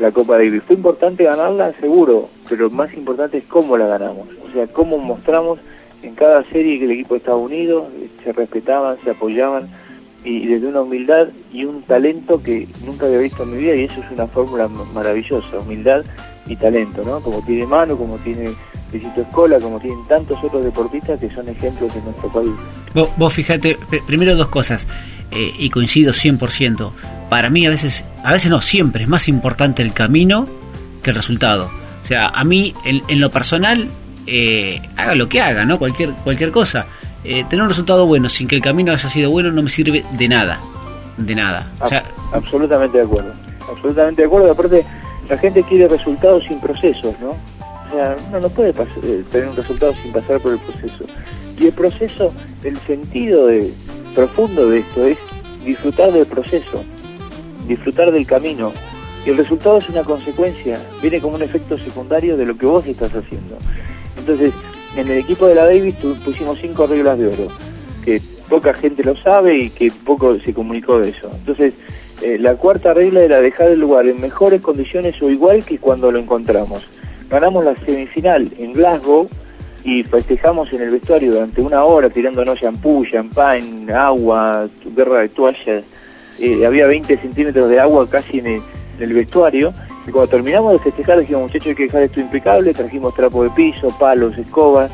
la 0.00 0.12
Copa 0.12 0.34
Davis. 0.34 0.62
Fue 0.64 0.76
importante 0.76 1.24
ganarla, 1.24 1.72
seguro, 1.80 2.28
pero 2.48 2.70
más 2.70 2.92
importante 2.94 3.38
es 3.38 3.44
cómo 3.44 3.76
la 3.76 3.86
ganamos. 3.86 4.28
O 4.48 4.52
sea, 4.52 4.66
cómo 4.68 4.98
mostramos 4.98 5.58
en 6.02 6.14
cada 6.14 6.44
serie 6.44 6.78
que 6.78 6.84
el 6.84 6.92
equipo 6.92 7.16
estaba 7.16 7.36
unido, 7.36 7.88
se 8.22 8.32
respetaban, 8.32 8.96
se 9.04 9.10
apoyaban 9.10 9.68
y 10.24 10.46
desde 10.46 10.66
una 10.66 10.82
humildad 10.82 11.28
y 11.52 11.64
un 11.64 11.82
talento 11.82 12.42
que 12.42 12.68
nunca 12.84 13.06
había 13.06 13.18
visto 13.18 13.44
en 13.44 13.52
mi 13.52 13.58
vida 13.58 13.74
y 13.74 13.84
eso 13.84 14.00
es 14.00 14.10
una 14.10 14.26
fórmula 14.26 14.68
maravillosa, 14.92 15.58
humildad 15.58 16.04
y 16.46 16.56
talento, 16.56 17.02
¿no? 17.04 17.20
Como 17.20 17.40
tiene 17.42 17.66
Mano, 17.66 17.96
como 17.96 18.16
tiene 18.16 18.50
Visito 18.92 19.20
Escola, 19.20 19.60
como 19.60 19.78
tienen 19.78 20.06
tantos 20.06 20.42
otros 20.42 20.64
deportistas 20.64 21.20
que 21.20 21.30
son 21.30 21.48
ejemplos 21.48 21.94
en 21.94 22.04
nuestro 22.04 22.28
país. 22.30 22.50
Vos, 22.94 23.10
vos 23.16 23.34
fíjate, 23.34 23.76
primero 24.06 24.34
dos 24.34 24.48
cosas, 24.48 24.86
eh, 25.30 25.52
y 25.58 25.70
coincido 25.70 26.12
100%, 26.12 26.92
para 27.28 27.50
mí 27.50 27.66
a 27.66 27.70
veces, 27.70 28.04
a 28.24 28.32
veces 28.32 28.50
no, 28.50 28.60
siempre 28.60 29.02
es 29.02 29.08
más 29.08 29.28
importante 29.28 29.82
el 29.82 29.92
camino 29.92 30.46
que 31.02 31.10
el 31.10 31.16
resultado. 31.16 31.70
O 32.02 32.06
sea, 32.06 32.28
a 32.28 32.44
mí 32.44 32.74
en, 32.84 33.20
lo 33.20 33.30
personal, 33.30 33.86
eh, 34.26 34.80
haga 34.96 35.14
lo 35.14 35.28
que 35.28 35.40
haga, 35.40 35.64
¿no? 35.64 35.78
Cualquier, 35.78 36.12
cualquier 36.24 36.50
cosa. 36.50 36.86
Eh, 37.24 37.44
tener 37.48 37.62
un 37.62 37.68
resultado 37.68 38.06
bueno 38.06 38.28
sin 38.28 38.48
que 38.48 38.56
el 38.56 38.62
camino 38.62 38.92
haya 38.92 39.08
sido 39.08 39.30
bueno 39.30 39.50
no 39.50 39.62
me 39.62 39.70
sirve 39.70 40.04
de 40.12 40.28
nada. 40.28 40.60
De 41.16 41.34
nada. 41.34 41.70
O 41.80 41.86
sea, 41.86 42.04
absolutamente 42.32 42.98
de 42.98 43.04
acuerdo. 43.04 43.34
Absolutamente 43.70 44.22
de 44.22 44.26
acuerdo. 44.26 44.52
Aparte, 44.52 44.86
la 45.28 45.36
gente 45.36 45.62
quiere 45.64 45.88
resultados 45.88 46.44
sin 46.44 46.60
procesos, 46.60 47.14
¿no? 47.20 47.30
O 47.30 47.90
sea, 47.90 48.16
uno 48.28 48.40
no 48.40 48.48
puede 48.48 48.70
eh, 48.70 49.24
tener 49.30 49.48
un 49.48 49.56
resultado 49.56 49.92
sin 49.94 50.12
pasar 50.12 50.40
por 50.40 50.52
el 50.52 50.58
proceso. 50.58 51.04
Y 51.58 51.66
el 51.66 51.72
proceso, 51.72 52.32
el 52.62 52.76
sentido 52.78 53.46
de, 53.46 53.72
profundo 54.18 54.68
de 54.68 54.80
esto 54.80 55.06
es 55.06 55.16
disfrutar 55.64 56.10
del 56.10 56.26
proceso, 56.26 56.84
disfrutar 57.68 58.10
del 58.10 58.26
camino. 58.26 58.72
Y 59.24 59.30
el 59.30 59.36
resultado 59.36 59.78
es 59.78 59.88
una 59.90 60.02
consecuencia, 60.02 60.80
viene 61.00 61.20
como 61.20 61.36
un 61.36 61.42
efecto 61.42 61.78
secundario 61.78 62.36
de 62.36 62.44
lo 62.44 62.58
que 62.58 62.66
vos 62.66 62.84
estás 62.84 63.14
haciendo. 63.14 63.56
Entonces, 64.18 64.52
en 64.96 65.08
el 65.08 65.18
equipo 65.18 65.46
de 65.46 65.54
la 65.54 65.66
Davis 65.66 65.94
pusimos 66.24 66.58
cinco 66.60 66.88
reglas 66.88 67.16
de 67.16 67.28
oro, 67.28 67.46
que 68.04 68.20
poca 68.48 68.74
gente 68.74 69.04
lo 69.04 69.16
sabe 69.16 69.56
y 69.56 69.70
que 69.70 69.92
poco 69.92 70.36
se 70.40 70.52
comunicó 70.52 70.98
de 70.98 71.10
eso. 71.10 71.30
Entonces, 71.32 71.74
eh, 72.20 72.38
la 72.40 72.56
cuarta 72.56 72.92
regla 72.94 73.20
era 73.20 73.40
dejar 73.40 73.70
el 73.70 73.78
lugar 73.78 74.08
en 74.08 74.20
mejores 74.20 74.60
condiciones 74.60 75.22
o 75.22 75.30
igual 75.30 75.64
que 75.64 75.78
cuando 75.78 76.10
lo 76.10 76.18
encontramos. 76.18 76.84
Ganamos 77.30 77.64
la 77.64 77.76
semifinal 77.76 78.50
en 78.58 78.72
Glasgow 78.72 79.28
y 79.84 80.02
festejamos 80.02 80.72
en 80.72 80.82
el 80.82 80.90
vestuario 80.90 81.32
durante 81.32 81.60
una 81.60 81.84
hora 81.84 82.10
tirándonos 82.10 82.58
shampoo, 82.58 83.04
champán, 83.04 83.90
agua, 83.90 84.68
guerra 84.94 85.20
de 85.20 85.28
toallas. 85.28 85.84
Eh, 86.40 86.66
había 86.66 86.86
20 86.86 87.16
centímetros 87.16 87.68
de 87.68 87.80
agua 87.80 88.08
casi 88.08 88.38
en 88.38 88.62
el, 89.00 89.12
vestuario. 89.12 89.72
Y 90.06 90.10
cuando 90.10 90.30
terminamos 90.30 90.72
de 90.72 90.78
festejar 90.78 91.20
dijimos, 91.20 91.42
muchachos, 91.42 91.68
hay 91.68 91.74
que 91.74 91.82
dejar 91.84 92.02
esto 92.02 92.20
impecable. 92.20 92.74
Trajimos 92.74 93.14
trapo 93.14 93.42
de 93.42 93.50
piso, 93.50 93.88
palos, 93.98 94.36
escobas, 94.38 94.90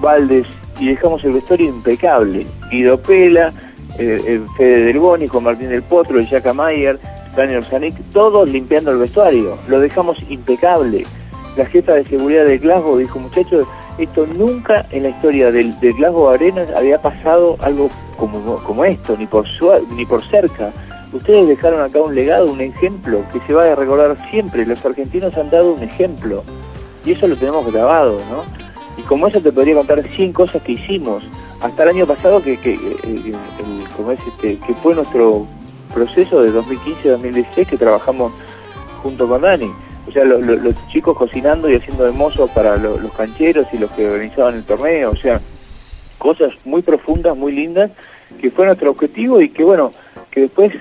baldes 0.00 0.46
y 0.78 0.88
dejamos 0.88 1.24
el 1.24 1.32
vestuario 1.32 1.68
impecable. 1.68 2.46
Guido 2.70 3.00
Pela, 3.00 3.52
eh, 3.98 4.20
eh, 4.26 4.40
Fede 4.56 4.84
Del 4.84 4.98
Boni, 4.98 5.26
Juan 5.26 5.44
Martín 5.44 5.68
del 5.68 5.82
Potro, 5.82 6.24
Jaca 6.24 6.52
Mayer, 6.52 6.98
Daniel 7.34 7.64
Zanik, 7.64 7.94
todos 8.12 8.48
limpiando 8.48 8.90
el 8.90 8.98
vestuario. 8.98 9.56
Lo 9.68 9.80
dejamos 9.80 10.18
impecable. 10.28 11.04
La 11.56 11.66
jefa 11.66 11.94
de 11.94 12.04
seguridad 12.04 12.44
de 12.44 12.58
Glasgow 12.58 12.98
dijo, 12.98 13.18
muchachos, 13.18 13.66
esto 13.98 14.26
nunca 14.26 14.86
en 14.90 15.04
la 15.04 15.08
historia 15.10 15.50
del, 15.50 15.78
del 15.80 15.94
Glasgow 15.94 16.28
Arenas 16.28 16.68
había 16.76 17.00
pasado 17.00 17.56
algo 17.60 17.88
como, 18.16 18.56
como 18.62 18.84
esto, 18.84 19.16
ni 19.18 19.26
por, 19.26 19.46
ni 19.96 20.04
por 20.04 20.22
cerca. 20.22 20.72
Ustedes 21.12 21.48
dejaron 21.48 21.80
acá 21.80 22.00
un 22.00 22.14
legado, 22.14 22.50
un 22.50 22.60
ejemplo 22.60 23.24
que 23.32 23.40
se 23.46 23.54
va 23.54 23.64
a 23.64 23.74
recordar 23.74 24.16
siempre. 24.30 24.66
Los 24.66 24.84
argentinos 24.84 25.36
han 25.36 25.50
dado 25.50 25.72
un 25.72 25.82
ejemplo 25.82 26.42
y 27.04 27.12
eso 27.12 27.26
lo 27.26 27.36
tenemos 27.36 27.70
grabado, 27.72 28.18
¿no? 28.30 28.44
Y 28.98 29.02
como 29.02 29.26
eso 29.26 29.40
te 29.40 29.52
podría 29.52 29.76
contar 29.76 30.02
100 30.02 30.32
cosas 30.32 30.62
que 30.62 30.72
hicimos 30.72 31.22
hasta 31.60 31.82
el 31.84 31.90
año 31.90 32.06
pasado, 32.06 32.42
que, 32.42 32.56
que, 32.58 32.74
eh, 32.74 33.32
como 33.96 34.12
es 34.12 34.20
este, 34.26 34.58
que 34.58 34.74
fue 34.74 34.94
nuestro 34.94 35.46
proceso 35.94 36.42
de 36.42 36.50
2015-2016 36.52 37.66
que 37.66 37.76
trabajamos 37.78 38.32
junto 39.02 39.28
con 39.28 39.42
Dani 39.42 39.70
o 40.06 40.12
sea, 40.12 40.24
los 40.24 40.88
chicos 40.88 41.16
cocinando 41.16 41.70
y 41.70 41.76
haciendo 41.76 42.04
de 42.04 42.12
para 42.54 42.76
los 42.76 43.12
cancheros 43.12 43.66
y 43.72 43.78
los 43.78 43.90
que 43.90 44.06
organizaban 44.06 44.54
el 44.54 44.64
torneo, 44.64 45.10
o 45.10 45.16
sea, 45.16 45.40
cosas 46.18 46.52
muy 46.64 46.82
profundas, 46.82 47.36
muy 47.36 47.52
lindas, 47.52 47.90
que 48.40 48.50
fue 48.50 48.64
nuestro 48.66 48.90
objetivo 48.90 49.40
y 49.40 49.48
que 49.48 49.64
bueno, 49.64 49.92
que 50.30 50.42
después 50.42 50.72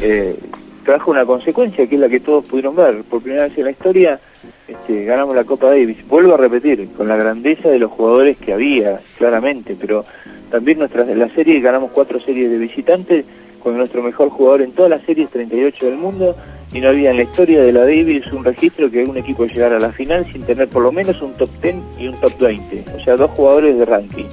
eh, 0.00 0.36
trajo 0.84 1.10
una 1.10 1.26
consecuencia 1.26 1.86
que 1.86 1.94
es 1.96 2.00
la 2.00 2.08
que 2.08 2.20
todos 2.20 2.44
pudieron 2.44 2.74
ver. 2.74 3.02
Por 3.04 3.22
primera 3.22 3.44
vez 3.44 3.58
en 3.58 3.64
la 3.64 3.70
historia 3.72 4.20
este, 4.66 5.04
ganamos 5.04 5.34
la 5.34 5.44
Copa 5.44 5.68
Davis. 5.68 5.98
Vuelvo 6.08 6.34
a 6.34 6.36
repetir, 6.36 6.88
con 6.96 7.08
la 7.08 7.16
grandeza 7.16 7.68
de 7.68 7.78
los 7.78 7.90
jugadores 7.90 8.38
que 8.38 8.52
había, 8.52 9.00
claramente, 9.16 9.76
pero 9.78 10.04
también 10.50 10.78
nuestra, 10.78 11.04
la 11.04 11.28
serie 11.34 11.60
ganamos 11.60 11.90
cuatro 11.90 12.20
series 12.20 12.50
de 12.50 12.58
visitantes 12.58 13.24
con 13.62 13.76
nuestro 13.76 14.02
mejor 14.02 14.30
jugador 14.30 14.62
en 14.62 14.72
todas 14.72 14.90
las 14.90 15.02
series, 15.02 15.30
38 15.30 15.86
del 15.86 15.96
mundo, 15.96 16.36
y 16.72 16.80
no 16.80 16.88
había 16.88 17.10
en 17.10 17.16
la 17.16 17.22
historia 17.22 17.62
de 17.62 17.72
la 17.72 17.80
Davis 17.80 18.26
un 18.32 18.44
registro 18.44 18.90
que 18.90 19.04
un 19.04 19.16
equipo 19.16 19.46
llegara 19.46 19.76
a 19.76 19.80
la 19.80 19.92
final 19.92 20.26
sin 20.30 20.42
tener 20.42 20.68
por 20.68 20.82
lo 20.82 20.92
menos 20.92 21.20
un 21.22 21.32
top 21.32 21.48
10 21.62 21.76
y 21.98 22.08
un 22.08 22.20
top 22.20 22.38
20, 22.38 22.84
o 22.96 23.04
sea, 23.04 23.16
dos 23.16 23.30
jugadores 23.30 23.78
de 23.78 23.84
ranking. 23.84 24.26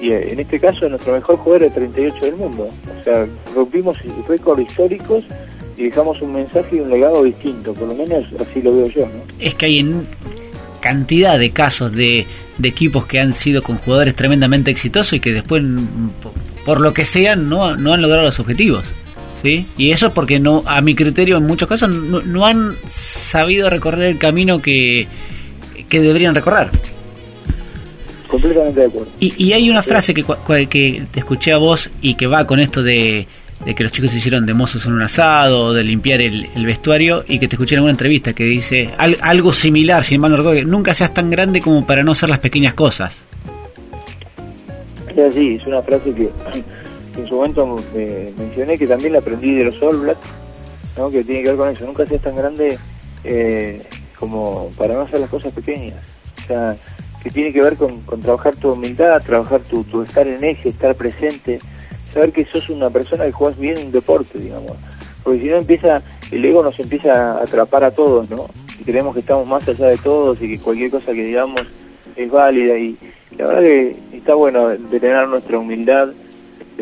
Y 0.00 0.10
eh, 0.10 0.32
en 0.32 0.40
este 0.40 0.58
caso 0.58 0.88
nuestro 0.88 1.14
mejor 1.14 1.36
jugador 1.36 1.64
es 1.64 1.74
38 1.74 2.24
del 2.24 2.36
mundo. 2.36 2.68
O 3.00 3.04
sea, 3.04 3.26
rompimos 3.54 3.96
récords 4.28 4.62
históricos 4.62 5.26
y 5.76 5.84
dejamos 5.84 6.20
un 6.20 6.34
mensaje 6.34 6.76
y 6.76 6.80
un 6.80 6.90
legado 6.90 7.22
distinto, 7.22 7.72
por 7.72 7.88
lo 7.88 7.94
menos 7.94 8.24
así 8.40 8.60
lo 8.60 8.76
veo 8.76 8.86
yo. 8.88 9.06
¿no? 9.06 9.22
Es 9.38 9.54
que 9.54 9.66
hay 9.66 9.78
en 9.78 10.06
cantidad 10.80 11.38
de 11.38 11.50
casos 11.50 11.92
de, 11.92 12.26
de 12.58 12.68
equipos 12.68 13.06
que 13.06 13.20
han 13.20 13.32
sido 13.32 13.62
con 13.62 13.76
jugadores 13.76 14.14
tremendamente 14.14 14.70
exitosos 14.70 15.14
y 15.14 15.20
que 15.20 15.32
después, 15.32 15.62
por 16.66 16.80
lo 16.80 16.92
que 16.92 17.04
sean, 17.04 17.48
no, 17.48 17.76
no 17.76 17.92
han 17.92 18.02
logrado 18.02 18.22
los 18.22 18.40
objetivos. 18.40 18.84
¿Sí? 19.42 19.66
Y 19.76 19.90
eso 19.90 20.08
es 20.08 20.12
porque 20.12 20.38
no, 20.38 20.62
a 20.66 20.80
mi 20.80 20.94
criterio 20.94 21.36
en 21.36 21.44
muchos 21.44 21.68
casos 21.68 21.90
no, 21.90 22.46
han 22.46 22.72
sabido 22.86 23.68
recorrer 23.68 24.04
el 24.04 24.18
camino 24.18 24.60
que, 24.60 25.06
que 25.88 26.00
deberían 26.00 26.34
recorrer. 26.34 26.70
Completamente 28.28 28.80
de 28.80 28.86
acuerdo. 28.86 29.10
Y, 29.20 29.44
y 29.44 29.52
hay 29.52 29.68
una 29.68 29.82
frase 29.82 30.14
que, 30.14 30.24
que 30.68 31.04
te 31.10 31.20
escuché 31.20 31.52
a 31.52 31.58
vos 31.58 31.90
y 32.00 32.14
que 32.14 32.26
va 32.26 32.46
con 32.46 32.60
esto 32.60 32.82
de, 32.82 33.26
de 33.64 33.74
que 33.74 33.82
los 33.82 33.92
chicos 33.92 34.10
se 34.10 34.18
hicieron 34.18 34.44
de 34.46 34.54
mozos 34.54 34.86
en 34.86 34.92
un 34.92 35.02
asado, 35.02 35.72
de 35.72 35.84
limpiar 35.84 36.20
el, 36.20 36.48
vestuario, 36.64 37.24
y 37.28 37.38
que 37.38 37.48
te 37.48 37.56
escuché 37.56 37.76
en 37.76 37.82
una 37.82 37.90
entrevista 37.90 38.32
que 38.32 38.44
dice 38.44 38.90
algo 39.20 39.52
similar, 39.52 40.02
sin 40.02 40.20
mal 40.20 40.30
no 40.30 40.36
recuerdo, 40.38 40.60
que 40.60 40.64
nunca 40.64 40.94
seas 40.94 41.14
tan 41.14 41.30
grande 41.30 41.60
como 41.60 41.86
para 41.86 42.02
no 42.02 42.12
hacer 42.12 42.28
las 42.28 42.40
pequeñas 42.40 42.74
cosas. 42.74 43.24
Es 45.08 45.18
así, 45.18 45.56
es 45.60 45.66
una 45.66 45.82
frase 45.82 46.12
que 46.14 46.30
en 47.16 47.28
su 47.28 47.36
momento 47.36 47.82
eh, 47.94 48.32
mencioné 48.38 48.78
que 48.78 48.86
también 48.86 49.12
la 49.12 49.18
aprendí 49.18 49.54
de 49.54 49.64
los 49.64 49.82
All 49.82 49.98
Blacks, 49.98 50.20
¿no? 50.96 51.10
que 51.10 51.24
tiene 51.24 51.42
que 51.42 51.48
ver 51.48 51.56
con 51.56 51.68
eso, 51.68 51.86
nunca 51.86 52.06
seas 52.06 52.22
tan 52.22 52.36
grande 52.36 52.78
eh, 53.24 53.82
como 54.18 54.70
para 54.76 54.94
no 54.94 55.02
hacer 55.02 55.20
las 55.20 55.30
cosas 55.30 55.52
pequeñas, 55.52 55.96
o 56.44 56.46
sea, 56.46 56.76
que 57.22 57.30
tiene 57.30 57.52
que 57.52 57.62
ver 57.62 57.76
con, 57.76 58.02
trabajar 58.20 58.56
tu 58.56 58.72
humildad, 58.72 59.22
trabajar 59.22 59.60
tu, 59.62 59.84
tu, 59.84 60.02
estar 60.02 60.26
en 60.26 60.42
eje, 60.42 60.70
estar 60.70 60.94
presente, 60.94 61.60
saber 62.12 62.32
que 62.32 62.44
sos 62.44 62.68
una 62.68 62.90
persona 62.90 63.24
que 63.24 63.32
juegas 63.32 63.58
bien 63.58 63.78
un 63.78 63.92
deporte, 63.92 64.38
digamos, 64.38 64.76
porque 65.22 65.40
si 65.40 65.46
no 65.46 65.58
empieza, 65.58 66.02
el 66.30 66.44
ego 66.44 66.62
nos 66.62 66.78
empieza 66.80 67.12
a 67.12 67.42
atrapar 67.42 67.84
a 67.84 67.92
todos, 67.92 68.28
¿no? 68.28 68.48
Y 68.80 68.84
creemos 68.84 69.14
que 69.14 69.20
estamos 69.20 69.46
más 69.46 69.68
allá 69.68 69.86
de 69.86 69.98
todos 69.98 70.40
y 70.42 70.48
que 70.48 70.58
cualquier 70.58 70.90
cosa 70.90 71.12
que 71.12 71.24
digamos 71.24 71.62
es 72.16 72.30
válida 72.30 72.76
y 72.76 72.96
la 73.38 73.46
verdad 73.46 73.60
que 73.62 73.96
está 74.12 74.34
bueno 74.34 74.68
de 74.68 75.00
tener 75.00 75.28
nuestra 75.28 75.58
humildad 75.58 76.08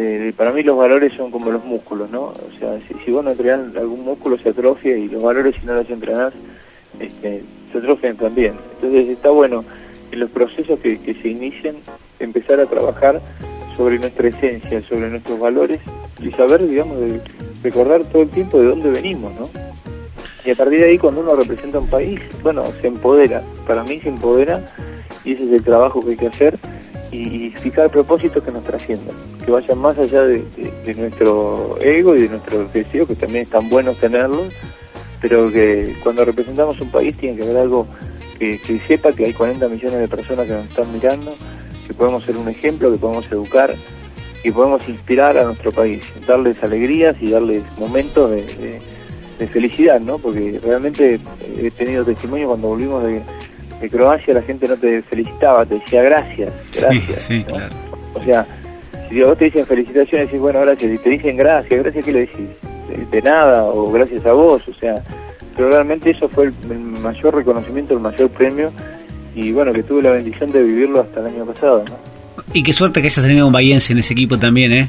este, 0.00 0.32
para 0.32 0.52
mí 0.52 0.62
los 0.62 0.78
valores 0.78 1.12
son 1.14 1.30
como 1.30 1.50
los 1.50 1.62
músculos, 1.62 2.10
¿no? 2.10 2.22
O 2.22 2.58
sea, 2.58 2.78
si, 3.04 3.10
vos 3.10 3.22
no 3.22 3.32
entrenás 3.32 3.76
algún 3.76 4.02
músculo 4.02 4.38
se 4.38 4.48
atrofia 4.48 4.96
y 4.96 5.08
los 5.08 5.22
valores 5.22 5.56
si 5.60 5.66
no 5.66 5.74
los 5.74 5.90
entrenás 5.90 6.32
este, 6.98 7.42
se 7.70 7.78
atrofian 7.78 8.16
también. 8.16 8.54
Entonces 8.76 9.10
está 9.10 9.28
bueno 9.28 9.62
en 10.10 10.20
los 10.20 10.30
procesos 10.30 10.80
que, 10.80 10.98
se 11.20 11.28
inicien 11.28 11.76
empezar 12.18 12.60
a 12.60 12.66
trabajar 12.66 13.20
sobre 13.76 13.98
nuestra 13.98 14.28
esencia, 14.28 14.82
sobre 14.82 15.10
nuestros 15.10 15.38
valores 15.38 15.80
y 16.22 16.30
saber, 16.30 16.66
digamos, 16.66 16.96
recordar 17.62 18.02
todo 18.06 18.22
el 18.22 18.30
tiempo 18.30 18.58
de 18.58 18.68
dónde 18.68 18.90
venimos, 18.90 19.32
¿no? 19.34 19.50
Y 20.46 20.50
a 20.50 20.54
partir 20.54 20.80
de 20.80 20.86
ahí 20.86 20.98
cuando 20.98 21.20
uno 21.20 21.36
representa 21.36 21.78
un 21.78 21.88
país, 21.88 22.18
bueno, 22.42 22.64
se 22.80 22.86
empodera, 22.86 23.42
para 23.66 23.84
mí 23.84 24.00
se 24.00 24.08
empodera 24.08 24.64
y 25.24 25.32
ese 25.32 25.44
es 25.44 25.52
el 25.52 25.62
trabajo 25.62 26.00
que 26.00 26.12
hay 26.12 26.16
que 26.16 26.26
hacer 26.28 26.58
y 27.10 27.50
fijar 27.50 27.90
propósitos 27.90 28.42
que 28.42 28.52
nos 28.52 28.64
trasciendan, 28.64 29.16
que 29.44 29.50
vayan 29.50 29.78
más 29.78 29.98
allá 29.98 30.22
de, 30.22 30.44
nuestro 30.96 31.76
ego 31.80 32.16
y 32.16 32.22
de 32.22 32.28
nuestro 32.28 32.68
deseo, 32.68 33.06
que 33.06 33.16
también 33.16 33.42
es 33.42 33.50
tan 33.50 33.68
bueno 33.68 33.94
tenerlos, 33.94 34.56
pero 35.20 35.50
que 35.50 35.94
cuando 36.02 36.24
representamos 36.24 36.80
un 36.80 36.90
país 36.90 37.16
tiene 37.16 37.36
que 37.36 37.44
haber 37.44 37.56
algo 37.56 37.86
que, 38.38 38.58
sepa 38.86 39.12
que 39.12 39.26
hay 39.26 39.32
40 39.32 39.68
millones 39.68 39.98
de 39.98 40.08
personas 40.08 40.46
que 40.46 40.52
nos 40.52 40.66
están 40.66 40.92
mirando, 40.92 41.34
que 41.86 41.94
podemos 41.94 42.24
ser 42.24 42.36
un 42.36 42.48
ejemplo, 42.48 42.90
que 42.92 42.98
podemos 42.98 43.30
educar, 43.30 43.74
que 44.42 44.52
podemos 44.52 44.88
inspirar 44.88 45.36
a 45.36 45.44
nuestro 45.44 45.72
país, 45.72 46.02
darles 46.26 46.62
alegrías 46.62 47.16
y 47.20 47.30
darles 47.30 47.64
momentos 47.76 48.30
de, 48.30 48.80
de 49.38 49.48
felicidad, 49.48 50.00
¿no? 50.00 50.18
Porque 50.18 50.60
realmente 50.62 51.18
he 51.56 51.70
tenido 51.70 52.04
testimonio 52.04 52.48
cuando 52.48 52.68
volvimos 52.68 53.02
de 53.02 53.22
de 53.80 53.88
Croacia 53.88 54.34
la 54.34 54.42
gente 54.42 54.68
no 54.68 54.76
te 54.76 55.02
felicitaba, 55.02 55.64
te 55.64 55.74
decía 55.74 56.02
gracias, 56.02 56.52
gracias. 56.78 57.22
Sí, 57.22 57.42
claro. 57.44 57.74
O 58.14 58.22
sea, 58.24 58.46
si 59.08 59.20
vos 59.22 59.36
te 59.38 59.46
dicen 59.46 59.66
felicitaciones, 59.66 60.28
decís 60.28 60.40
bueno, 60.40 60.60
gracias. 60.60 60.90
Si 60.92 60.98
te 60.98 61.10
dicen 61.10 61.36
gracias, 61.36 61.82
gracias, 61.82 62.04
¿qué 62.04 62.12
le 62.12 62.20
decís? 62.20 62.48
De, 63.10 63.22
nada, 63.22 63.64
o 63.64 63.90
gracias 63.90 64.26
a 64.26 64.32
vos, 64.32 64.66
o 64.66 64.74
sea, 64.74 65.02
pero 65.56 65.70
realmente 65.70 66.10
eso 66.10 66.28
fue 66.28 66.46
el, 66.46 66.78
mayor 66.78 67.34
reconocimiento, 67.34 67.94
el 67.94 68.00
mayor 68.00 68.28
premio, 68.30 68.72
y 69.34 69.52
bueno, 69.52 69.72
que 69.72 69.82
tuve 69.82 70.02
la 70.02 70.10
bendición 70.10 70.50
de 70.50 70.62
vivirlo 70.62 71.00
hasta 71.00 71.20
el 71.20 71.26
año 71.26 71.46
pasado, 71.46 71.84
¿no? 71.84 72.10
Y 72.52 72.62
qué 72.62 72.72
suerte 72.72 73.00
que 73.00 73.06
hayas 73.06 73.24
tenido 73.24 73.46
un 73.46 73.52
Bayense 73.52 73.92
en 73.92 74.00
ese 74.00 74.12
equipo 74.12 74.38
también, 74.38 74.72
¿eh? 74.72 74.88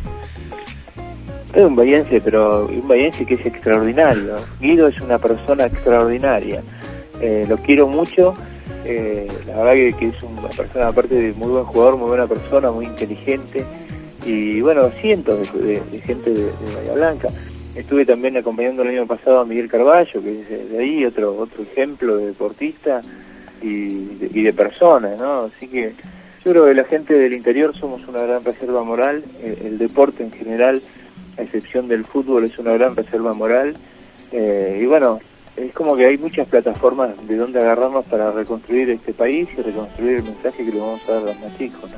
Es 1.54 1.64
un 1.64 1.76
Bayense, 1.76 2.22
pero 2.22 2.66
un 2.66 2.88
Bayense 2.88 3.26
que 3.26 3.36
es 3.36 3.46
extraordinario. 3.46 4.38
Guido 4.60 4.88
es 4.88 5.00
una 5.02 5.20
persona 5.20 5.66
extraordinaria. 5.66 6.64
Eh, 7.22 7.46
lo 7.48 7.58
quiero 7.58 7.88
mucho 7.88 8.34
eh, 8.86 9.28
la 9.48 9.64
verdad 9.64 9.98
que, 9.98 10.08
es 10.08 10.24
una 10.24 10.50
persona, 10.50 10.88
aparte 10.88 11.16
de 11.16 11.34
muy 11.34 11.50
buen 11.50 11.66
jugador, 11.66 11.98
muy 11.98 12.10
buena 12.10 12.28
persona, 12.28 12.72
muy 12.72 12.86
inteligente. 12.86 13.66
Y 14.26 14.62
bueno, 14.62 14.90
cientos 15.02 15.52
de, 15.54 15.82
gente 16.04 16.32
de, 16.32 16.52
Bahía 16.76 16.94
Blanca. 16.94 17.30
Estuve 17.76 18.06
también 18.06 18.36
acompañando 18.38 18.82
el 18.84 18.90
año 18.90 19.08
pasado 19.08 19.40
a 19.40 19.46
Miguel 19.46 19.70
Carballo, 19.70 20.22
que 20.22 20.42
es 20.42 20.72
de 20.72 20.78
ahí, 20.78 21.06
otro 21.06 21.38
otro 21.38 21.64
ejemplo 21.64 22.18
de 22.18 22.28
deportista 22.28 23.02
y 23.62 24.42
de, 24.44 24.54
persona, 24.54 25.16
¿no? 25.18 25.44
Así 25.44 25.68
que 25.68 25.94
yo 26.44 26.52
creo 26.52 26.66
que 26.66 26.74
la 26.74 26.84
gente 26.84 27.14
del 27.14 27.34
interior 27.34 27.76
somos 27.76 28.06
una 28.08 28.24
gran 28.24 28.44
reserva 28.44 28.84
moral, 28.84 29.24
el, 29.42 29.78
deporte 29.78 30.24
en 30.24 30.32
general, 30.32 30.82
a 31.38 31.44
excepción 31.44 31.88
del 31.88 32.04
fútbol, 32.04 32.44
es 32.44 32.58
una 32.58 32.74
gran 32.74 32.96
reserva 32.96 33.34
moral. 33.34 33.76
Eh, 34.32 34.80
y 34.82 34.86
bueno, 34.86 35.20
es 35.68 35.74
como 35.74 35.96
que 35.96 36.06
hay 36.06 36.18
muchas 36.18 36.48
plataformas 36.48 37.12
de 37.28 37.36
donde 37.36 37.60
agarrarnos 37.60 38.06
para 38.06 38.32
reconstruir 38.32 38.90
este 38.90 39.14
país 39.14 39.48
y 39.58 39.62
reconstruir 39.62 40.18
el 40.18 40.24
mensaje 40.24 40.66
que 40.66 40.72
le 40.72 40.80
vamos 40.80 41.08
a 41.08 41.14
dar 41.14 41.24
a 41.24 41.26
los 41.26 41.40
más 41.40 41.58
chicos. 41.58 41.92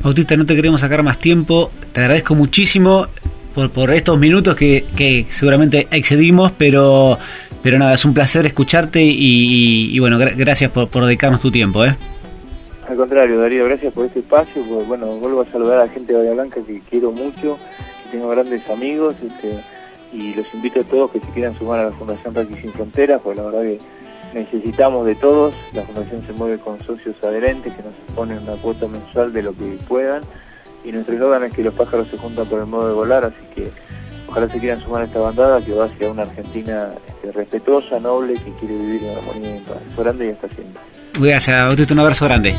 Bautista, 0.00 0.36
no 0.36 0.46
te 0.46 0.54
queremos 0.54 0.80
sacar 0.80 1.02
más 1.02 1.18
tiempo. 1.18 1.70
Te 1.92 2.00
agradezco 2.00 2.34
muchísimo 2.34 3.06
por, 3.54 3.70
por 3.70 3.92
estos 3.92 4.18
minutos 4.18 4.56
que, 4.56 4.84
que 4.96 5.26
seguramente 5.28 5.88
excedimos, 5.90 6.52
pero, 6.52 7.18
pero 7.62 7.78
nada, 7.78 7.94
es 7.94 8.04
un 8.04 8.14
placer 8.14 8.46
escucharte 8.46 9.00
y, 9.02 9.98
bueno, 9.98 10.18
gracias 10.18 10.70
por, 10.70 10.88
por 10.88 11.04
dedicarnos 11.04 11.40
tu 11.40 11.50
tiempo. 11.50 11.84
¿eh? 11.84 11.96
Al 12.88 12.96
contrario, 12.96 13.40
Darío, 13.40 13.64
gracias 13.64 13.92
por 13.92 14.06
este 14.06 14.20
espacio. 14.20 14.62
Pues, 14.62 14.86
bueno, 14.86 15.06
vuelvo 15.16 15.42
a 15.42 15.46
saludar 15.46 15.78
a 15.78 15.86
la 15.86 15.92
gente 15.92 16.12
de 16.12 16.18
Bahía 16.18 16.34
Blanca 16.34 16.60
que 16.66 16.80
quiero 16.88 17.10
mucho, 17.10 17.58
que 18.04 18.10
tengo 18.12 18.28
grandes 18.28 18.68
amigos 18.70 19.16
este, 19.26 19.58
y 20.12 20.34
los 20.34 20.52
invito 20.54 20.80
a 20.80 20.84
todos 20.84 21.10
que 21.10 21.20
se 21.20 21.26
quieran 21.28 21.56
sumar 21.58 21.80
a 21.80 21.84
la 21.84 21.92
Fundación 21.92 22.34
Rugby 22.34 22.60
Sin 22.60 22.70
Fronteras, 22.70 23.20
porque 23.22 23.40
la 23.40 23.46
verdad 23.46 23.62
que 23.62 23.78
necesitamos 24.34 25.06
de 25.06 25.14
todos. 25.14 25.54
La 25.72 25.82
Fundación 25.82 26.26
se 26.26 26.32
mueve 26.32 26.58
con 26.58 26.78
socios 26.82 27.16
adherentes 27.22 27.72
que 27.74 27.82
nos 27.82 27.94
ponen 28.14 28.38
una 28.38 28.54
cuota 28.54 28.86
mensual 28.86 29.32
de 29.32 29.42
lo 29.42 29.52
que 29.52 29.78
puedan 29.88 30.22
y 30.86 30.92
nuestro 30.92 31.14
eslogan 31.14 31.42
es 31.42 31.52
que 31.52 31.64
los 31.64 31.74
pájaros 31.74 32.06
se 32.08 32.16
juntan 32.16 32.46
por 32.46 32.60
el 32.60 32.66
modo 32.66 32.86
de 32.86 32.94
volar, 32.94 33.24
así 33.24 33.36
que 33.54 33.70
ojalá 34.28 34.48
se 34.48 34.60
quieran 34.60 34.80
sumar 34.80 35.02
a 35.02 35.06
esta 35.06 35.18
bandada 35.18 35.60
que 35.60 35.72
va 35.72 35.86
hacia 35.86 36.10
una 36.10 36.22
Argentina 36.22 36.90
este, 37.08 37.32
respetuosa, 37.32 37.98
noble, 37.98 38.34
que 38.34 38.52
quiere 38.60 38.76
vivir 38.76 39.02
en 39.02 39.18
armonía 39.18 39.50
y 39.50 39.56
en 39.56 39.64
paz. 39.64 39.78
Grande 39.96 40.26
y 40.26 40.30
hasta 40.30 40.48
siempre. 40.48 40.80
Gracias, 41.18 41.90
un 41.90 41.98
abrazo 41.98 42.24
grande. 42.26 42.54